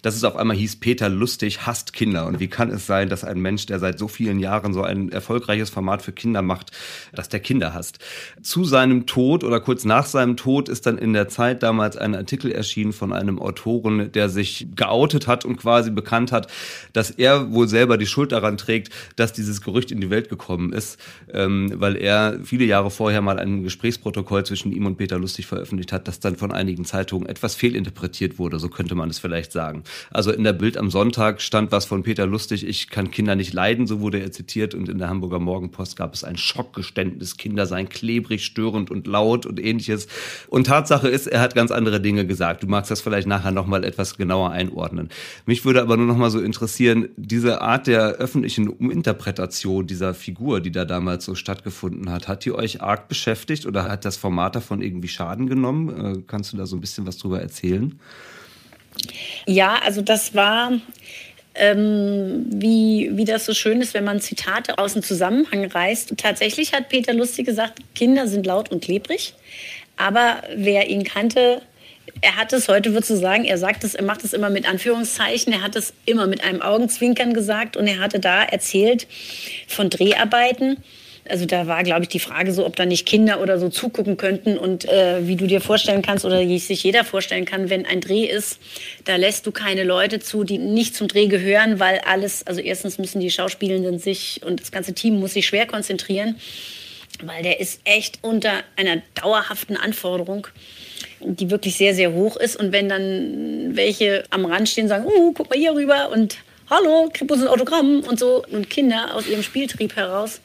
[0.06, 2.26] dass es auf einmal hieß, Peter Lustig hasst Kinder.
[2.26, 5.10] Und wie kann es sein, dass ein Mensch, der seit so vielen Jahren so ein
[5.10, 6.70] erfolgreiches Format für Kinder macht,
[7.12, 7.98] dass der Kinder hasst?
[8.40, 12.14] Zu seinem Tod oder kurz nach seinem Tod ist dann in der Zeit damals ein
[12.14, 16.52] Artikel erschienen von einem Autoren, der sich geoutet hat und quasi bekannt hat,
[16.92, 20.72] dass er wohl selber die Schuld daran trägt, dass dieses Gerücht in die Welt gekommen
[20.72, 21.00] ist,
[21.32, 25.90] ähm, weil er viele Jahre vorher mal ein Gesprächsprotokoll zwischen ihm und Peter Lustig veröffentlicht
[25.90, 29.82] hat, das dann von einigen Zeitungen etwas fehlinterpretiert wurde, so könnte man es vielleicht sagen.
[30.10, 33.52] Also in der Bild am Sonntag stand was von Peter Lustig, ich kann Kinder nicht
[33.52, 34.74] leiden, so wurde er zitiert.
[34.74, 39.46] Und in der Hamburger Morgenpost gab es ein Schockgeständnis, Kinder seien klebrig, störend und laut
[39.46, 40.08] und ähnliches.
[40.48, 42.62] Und Tatsache ist, er hat ganz andere Dinge gesagt.
[42.62, 45.08] Du magst das vielleicht nachher nochmal etwas genauer einordnen.
[45.46, 50.72] Mich würde aber nur nochmal so interessieren, diese Art der öffentlichen Uminterpretation dieser Figur, die
[50.72, 54.82] da damals so stattgefunden hat, hat die euch arg beschäftigt oder hat das Format davon
[54.82, 56.16] irgendwie Schaden genommen?
[56.18, 57.98] Äh, kannst du da so ein bisschen was drüber erzählen?
[59.46, 60.72] Ja, also das war,
[61.54, 66.14] ähm, wie, wie das so schön ist, wenn man Zitate aus dem Zusammenhang reißt.
[66.16, 69.34] Tatsächlich hat Peter Lustig gesagt, Kinder sind laut und klebrig.
[69.96, 71.62] Aber wer ihn kannte,
[72.20, 74.68] er hat es, heute würdest du sagen, er sagt es, er macht es immer mit
[74.68, 79.06] Anführungszeichen, er hat es immer mit einem Augenzwinkern gesagt und er hatte da erzählt
[79.66, 80.82] von Dreharbeiten
[81.28, 84.16] also da war, glaube ich, die Frage so, ob da nicht Kinder oder so zugucken
[84.16, 84.58] könnten.
[84.58, 88.00] Und äh, wie du dir vorstellen kannst oder wie sich jeder vorstellen kann, wenn ein
[88.00, 88.58] Dreh ist,
[89.04, 92.98] da lässt du keine Leute zu, die nicht zum Dreh gehören, weil alles, also erstens
[92.98, 96.36] müssen die Schauspielenden sich und das ganze Team muss sich schwer konzentrieren,
[97.22, 100.48] weil der ist echt unter einer dauerhaften Anforderung
[101.20, 102.56] die wirklich sehr, sehr hoch ist.
[102.56, 106.36] Und wenn dann welche am Rand stehen sagen, uh, guck mal hier rüber und
[106.68, 108.44] hallo, krieg uns ein Autogramm und so.
[108.50, 110.40] Und Kinder aus ihrem Spieltrieb heraus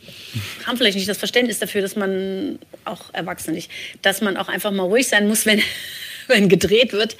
[0.66, 4.72] haben vielleicht nicht das Verständnis dafür, dass man, auch Erwachsene nicht, dass man auch einfach
[4.72, 5.62] mal ruhig sein muss, wenn,
[6.28, 7.18] wenn gedreht wird.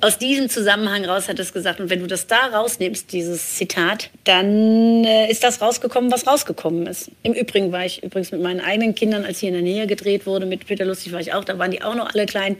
[0.00, 4.10] Aus diesem Zusammenhang raus hat es gesagt, und wenn du das da rausnimmst, dieses Zitat,
[4.24, 7.10] dann äh, ist das rausgekommen, was rausgekommen ist.
[7.22, 10.26] Im Übrigen war ich übrigens mit meinen eigenen Kindern, als hier in der Nähe gedreht
[10.26, 12.56] wurde, mit Peter Lustig war ich auch, da waren die auch noch alle klein,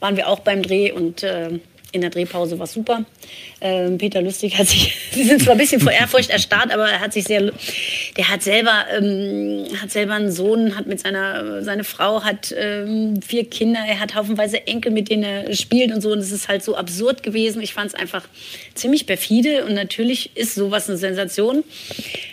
[0.00, 1.60] waren wir auch beim Dreh und äh,
[1.92, 3.04] in der Drehpause war super.
[3.62, 7.00] Ähm, Peter Lustig hat sich, sie sind zwar ein bisschen vor Ehrfurcht erstarrt, aber er
[7.00, 7.52] hat sich sehr,
[8.16, 13.20] der hat selber, ähm, hat selber einen Sohn, hat mit seiner, seine Frau hat ähm,
[13.20, 16.12] vier Kinder, er hat haufenweise Enkel, mit denen er spielt und so.
[16.12, 17.60] Und es ist halt so absurd gewesen.
[17.62, 18.26] Ich fand es einfach
[18.74, 21.62] ziemlich perfide und natürlich ist sowas eine Sensation.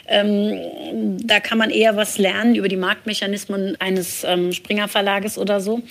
[0.07, 5.59] Ähm, da kann man eher was lernen über die Marktmechanismen eines ähm, Springer Verlages oder
[5.59, 5.81] so.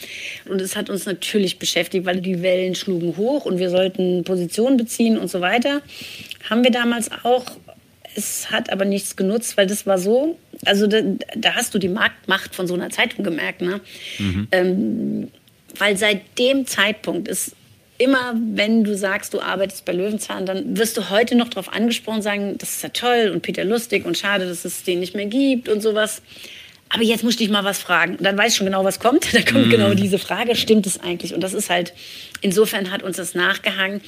[0.49, 4.76] Und es hat uns natürlich beschäftigt, weil die Wellen schlugen hoch und wir sollten Position
[4.76, 5.82] beziehen und so weiter.
[6.48, 7.44] Haben wir damals auch.
[8.14, 11.00] Es hat aber nichts genutzt, weil das war so, also da,
[11.36, 13.80] da hast du die Marktmacht von so einer Zeitung gemerkt, ne?
[14.18, 14.48] Mhm.
[14.52, 15.28] Ähm,
[15.78, 17.56] weil seit dem Zeitpunkt ist
[17.98, 22.22] immer, wenn du sagst, du arbeitest bei Löwenzahn, dann wirst du heute noch darauf angesprochen,
[22.22, 25.26] sagen, das ist ja toll und Peter lustig und schade, dass es den nicht mehr
[25.26, 26.22] gibt und sowas.
[26.89, 28.16] Aber jetzt muss ich dich mal was fragen.
[28.16, 29.32] Und dann weiß ich schon genau, was kommt.
[29.32, 29.70] Da kommt mm.
[29.70, 31.34] genau diese Frage, stimmt es eigentlich?
[31.34, 31.93] Und das ist halt,
[32.41, 34.01] insofern hat uns das nachgehangen.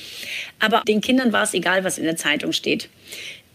[0.61, 2.89] Aber den Kindern war es egal, was in der Zeitung steht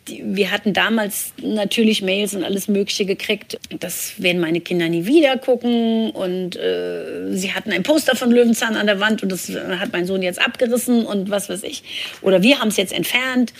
[0.07, 3.57] wir hatten damals natürlich Mails und alles Mögliche gekriegt.
[3.79, 6.11] Das werden meine Kinder nie wieder gucken.
[6.11, 9.93] Und äh, sie hatten ein Poster von Löwenzahn an der Wand und das äh, hat
[9.93, 11.83] mein Sohn jetzt abgerissen und was weiß ich.
[12.21, 13.53] Oder wir haben es jetzt entfernt.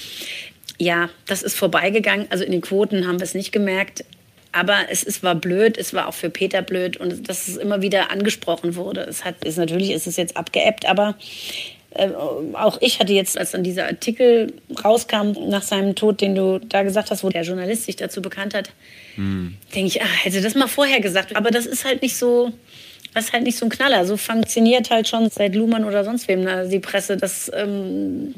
[0.80, 2.28] Ja, das ist vorbeigegangen.
[2.30, 4.03] Also in den Quoten haben wir es nicht gemerkt.
[4.53, 7.81] Aber es, es war blöd, es war auch für Peter blöd und dass es immer
[7.81, 9.01] wieder angesprochen wurde.
[9.01, 11.15] Es hat, ist, natürlich ist es jetzt abgeebbt, aber
[11.95, 12.09] äh,
[12.53, 16.83] auch ich hatte jetzt, als dann dieser Artikel rauskam nach seinem Tod, den du da
[16.83, 18.69] gesagt hast, wo der Journalist sich dazu bekannt hat,
[19.15, 19.55] hm.
[19.73, 21.35] denke ich, ach, hätte das mal vorher gesagt.
[21.35, 22.53] Aber das ist halt nicht so,
[23.15, 24.05] das ist halt nicht so ein Knaller.
[24.05, 28.35] So funktioniert halt schon seit Luhmann oder sonst wem ne, die Presse, dass ähm,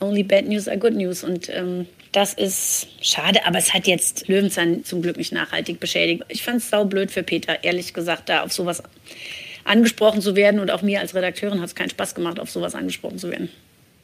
[0.00, 1.24] only bad news are good news.
[1.24, 6.22] Und ähm, das ist schade, aber es hat jetzt Löwenzahn zum Glück nicht nachhaltig beschädigt.
[6.28, 8.84] Ich fand es saublöd für Peter, ehrlich gesagt, da auf sowas
[9.64, 10.60] angesprochen zu werden.
[10.60, 13.50] Und auch mir als Redakteurin hat es keinen Spaß gemacht, auf sowas angesprochen zu werden.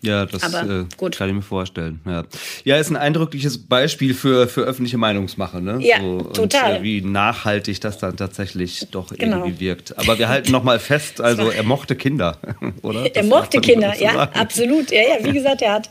[0.03, 2.01] Ja, das äh, kann ich mir vorstellen.
[2.07, 2.25] Ja.
[2.65, 5.61] ja, ist ein eindrückliches Beispiel für, für öffentliche Meinungsmache.
[5.61, 5.79] Ne?
[5.81, 6.77] Ja, so, total.
[6.77, 9.45] Und, äh, wie nachhaltig das dann tatsächlich doch genau.
[9.45, 9.99] irgendwie wirkt.
[9.99, 12.39] Aber wir halten noch mal fest, also er mochte Kinder,
[12.83, 13.05] oder?
[13.05, 14.91] Das er mochte Kinder, ja, absolut.
[14.91, 15.91] Ja, ja, wie gesagt, er hat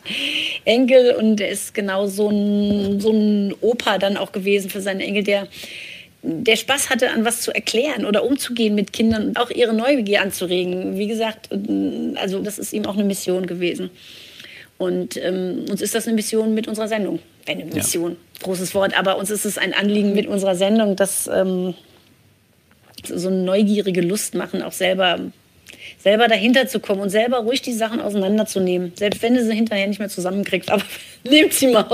[0.66, 5.04] Enkel und er ist genau so ein, so ein Opa dann auch gewesen für seine
[5.04, 5.48] Enkel, der
[6.22, 10.22] der Spaß hatte, an was zu erklären oder umzugehen mit Kindern und auch ihre Neugier
[10.22, 10.98] anzuregen.
[10.98, 11.50] Wie gesagt,
[12.16, 13.90] also das ist ihm auch eine Mission gewesen.
[14.78, 17.20] Und ähm, uns ist das eine Mission mit unserer Sendung.
[17.48, 18.44] Eine Mission, ja.
[18.44, 21.74] großes Wort, aber uns ist es ein Anliegen mit unserer Sendung, dass ähm,
[23.04, 25.20] so eine neugierige Lust machen, auch selber,
[25.98, 28.94] selber dahinter zu kommen und selber ruhig die Sachen auseinanderzunehmen.
[28.96, 30.84] Selbst wenn du sie hinterher nicht mehr zusammenkriegst, aber
[31.24, 31.86] nehmt sie mal,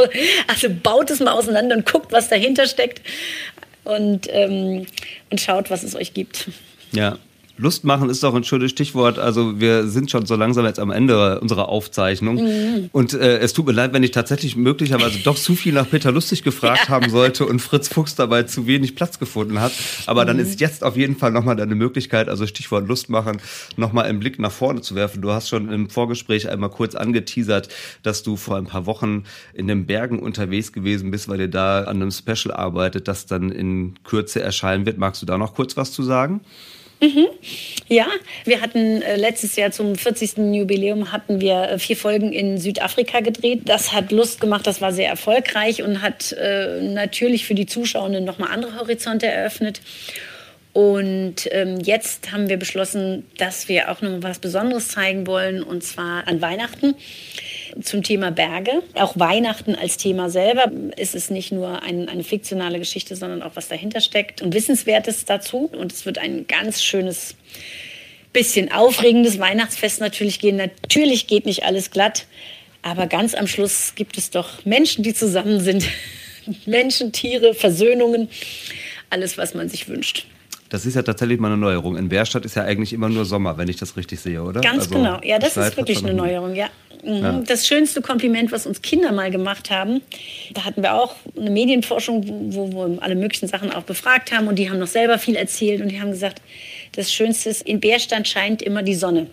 [0.48, 3.02] also baut es mal auseinander und guckt, was dahinter steckt
[3.86, 4.86] und, ähm,
[5.30, 6.50] und schaut, was es euch gibt.
[6.92, 7.18] Ja,
[7.58, 9.18] Lust machen ist doch ein schönes Stichwort.
[9.18, 12.44] Also wir sind schon so langsam jetzt am Ende unserer Aufzeichnung.
[12.44, 12.90] Mhm.
[12.92, 16.12] Und äh, es tut mir leid, wenn ich tatsächlich möglicherweise doch zu viel nach Peter
[16.12, 19.72] Lustig gefragt haben sollte und Fritz Fuchs dabei zu wenig Platz gefunden hat.
[20.06, 20.28] Aber mhm.
[20.28, 23.40] dann ist jetzt auf jeden Fall nochmal deine Möglichkeit, also Stichwort Lust machen,
[23.78, 25.22] nochmal einen Blick nach vorne zu werfen.
[25.22, 27.70] Du hast schon im Vorgespräch einmal kurz angeteasert,
[28.04, 31.84] dass du vor ein paar Wochen in den Bergen unterwegs gewesen bist, weil ihr da
[31.84, 34.98] an einem Special arbeitet, das dann in Kürze erscheinen wird.
[34.98, 36.42] Magst du da noch kurz was zu sagen?
[37.06, 37.28] Mhm.
[37.88, 38.08] Ja,
[38.46, 40.38] wir hatten äh, letztes Jahr zum 40.
[40.56, 43.62] Jubiläum hatten wir äh, vier Folgen in Südafrika gedreht.
[43.66, 48.26] Das hat Lust gemacht, das war sehr erfolgreich und hat äh, natürlich für die Zuschauenden
[48.26, 49.82] nochmal andere Horizonte eröffnet.
[50.74, 55.84] Und ähm, jetzt haben wir beschlossen, dass wir auch noch was Besonderes zeigen wollen, und
[55.84, 56.96] zwar an Weihnachten
[57.82, 58.84] zum Thema Berge.
[58.94, 63.56] Auch Weihnachten als Thema selber ist es nicht nur ein, eine fiktionale Geschichte, sondern auch
[63.56, 65.70] was dahinter steckt und Wissenswertes dazu.
[65.72, 67.36] Und es wird ein ganz schönes,
[68.34, 70.58] bisschen aufregendes Weihnachtsfest natürlich gehen.
[70.58, 72.26] Natürlich geht nicht alles glatt,
[72.82, 75.86] aber ganz am Schluss gibt es doch Menschen, die zusammen sind.
[76.66, 78.30] Menschen, Tiere, Versöhnungen,
[79.10, 80.28] alles, was man sich wünscht.
[80.70, 81.96] Das ist ja tatsächlich mal eine Neuerung.
[81.96, 84.62] In Bärstadt ist ja eigentlich immer nur Sommer, wenn ich das richtig sehe, oder?
[84.62, 85.20] Ganz also, genau.
[85.24, 86.70] Ja, das ist wirklich eine Neuerung, ja.
[87.04, 87.22] Mhm.
[87.22, 87.42] ja.
[87.46, 90.02] Das schönste Kompliment, was uns Kinder mal gemacht haben,
[90.54, 94.58] da hatten wir auch eine Medienforschung, wo wir alle möglichen Sachen auch befragt haben und
[94.58, 96.42] die haben noch selber viel erzählt und die haben gesagt,
[96.94, 99.28] das Schönste ist, in Bärstadt scheint immer die Sonne.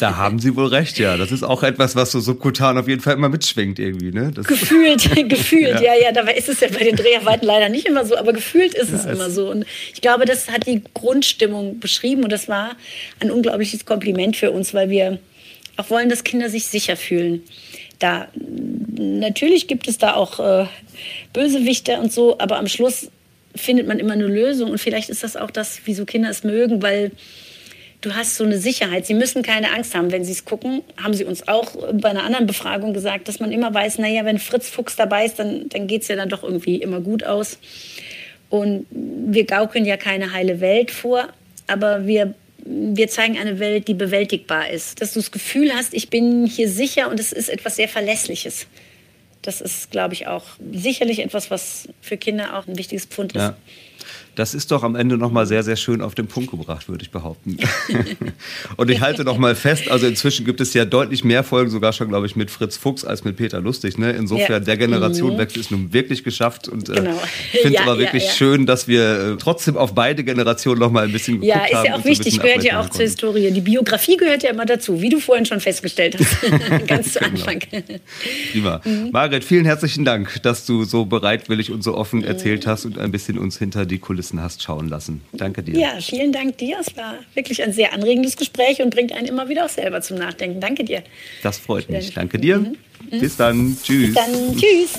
[0.00, 1.16] Da haben Sie wohl recht, ja.
[1.16, 4.10] Das ist auch etwas, was so subkutan auf jeden Fall immer mitschwingt irgendwie.
[4.10, 4.32] Ne?
[4.34, 5.94] Das gefühlt, gefühlt, ja.
[5.94, 6.12] ja, ja.
[6.12, 8.98] Dabei ist es ja bei den Dreharbeiten leider nicht immer so, aber gefühlt ist ja,
[8.98, 9.50] es immer so.
[9.50, 12.76] Und ich glaube, das hat die Grundstimmung beschrieben und das war
[13.20, 15.18] ein unglaubliches Kompliment für uns, weil wir
[15.76, 17.42] auch wollen, dass Kinder sich sicher fühlen.
[17.98, 18.28] Da
[18.96, 20.66] natürlich gibt es da auch äh,
[21.32, 23.10] Bösewichte und so, aber am Schluss
[23.54, 26.82] findet man immer eine Lösung und vielleicht ist das auch das, wieso Kinder es mögen,
[26.82, 27.10] weil
[28.00, 29.06] du hast so eine Sicherheit.
[29.06, 30.82] Sie müssen keine Angst haben, wenn sie es gucken.
[30.96, 34.38] Haben sie uns auch bei einer anderen Befragung gesagt, dass man immer weiß, naja, wenn
[34.38, 37.58] Fritz Fuchs dabei ist, dann, dann geht es ja dann doch irgendwie immer gut aus.
[38.48, 41.28] Und wir gaukeln ja keine heile Welt vor,
[41.66, 42.34] aber wir,
[42.64, 45.00] wir zeigen eine Welt, die bewältigbar ist.
[45.00, 48.66] Dass du das Gefühl hast, ich bin hier sicher und es ist etwas sehr Verlässliches.
[49.42, 53.40] Das ist, glaube ich, auch sicherlich etwas, was für Kinder auch ein wichtiges Pfund ist.
[53.42, 53.56] Ja.
[54.40, 57.10] Das ist doch am Ende nochmal sehr, sehr schön auf den Punkt gebracht, würde ich
[57.10, 57.58] behaupten.
[58.78, 62.08] und ich halte nochmal fest, also inzwischen gibt es ja deutlich mehr Folgen, sogar schon,
[62.08, 63.98] glaube ich, mit Fritz Fuchs als mit Peter Lustig.
[63.98, 64.12] Ne?
[64.12, 64.60] Insofern, ja.
[64.60, 65.60] der Generationenwechsel mhm.
[65.60, 66.68] ist nun wirklich geschafft.
[66.68, 67.20] Und äh, genau.
[67.52, 70.80] ich finde es ja, aber wirklich ja, schön, dass wir äh, trotzdem auf beide Generationen
[70.80, 71.70] nochmal ein bisschen geguckt haben.
[71.70, 73.50] Ja, ist ja auch wichtig, so gehört ja auch zur Historie.
[73.50, 76.40] Die Biografie gehört ja immer dazu, wie du vorhin schon festgestellt hast,
[76.86, 77.32] ganz zu genau.
[77.32, 77.60] Anfang.
[78.52, 78.80] Prima.
[78.86, 79.10] Mhm.
[79.12, 83.12] Margret, vielen herzlichen Dank, dass du so bereitwillig und so offen erzählt hast und ein
[83.12, 85.22] bisschen uns hinter die Kulissen Kulissen hast schauen lassen.
[85.32, 85.78] Danke dir.
[85.78, 86.78] Ja, vielen Dank dir.
[86.80, 90.18] Es war wirklich ein sehr anregendes Gespräch und bringt einen immer wieder auch selber zum
[90.18, 90.60] Nachdenken.
[90.60, 91.02] Danke dir.
[91.42, 92.14] Das freut mich.
[92.14, 92.58] Danke dir.
[92.58, 92.76] Mhm.
[93.10, 93.76] Bis dann.
[93.82, 94.14] Tschüss.
[94.14, 94.56] Bis dann.
[94.56, 94.90] Tschüss.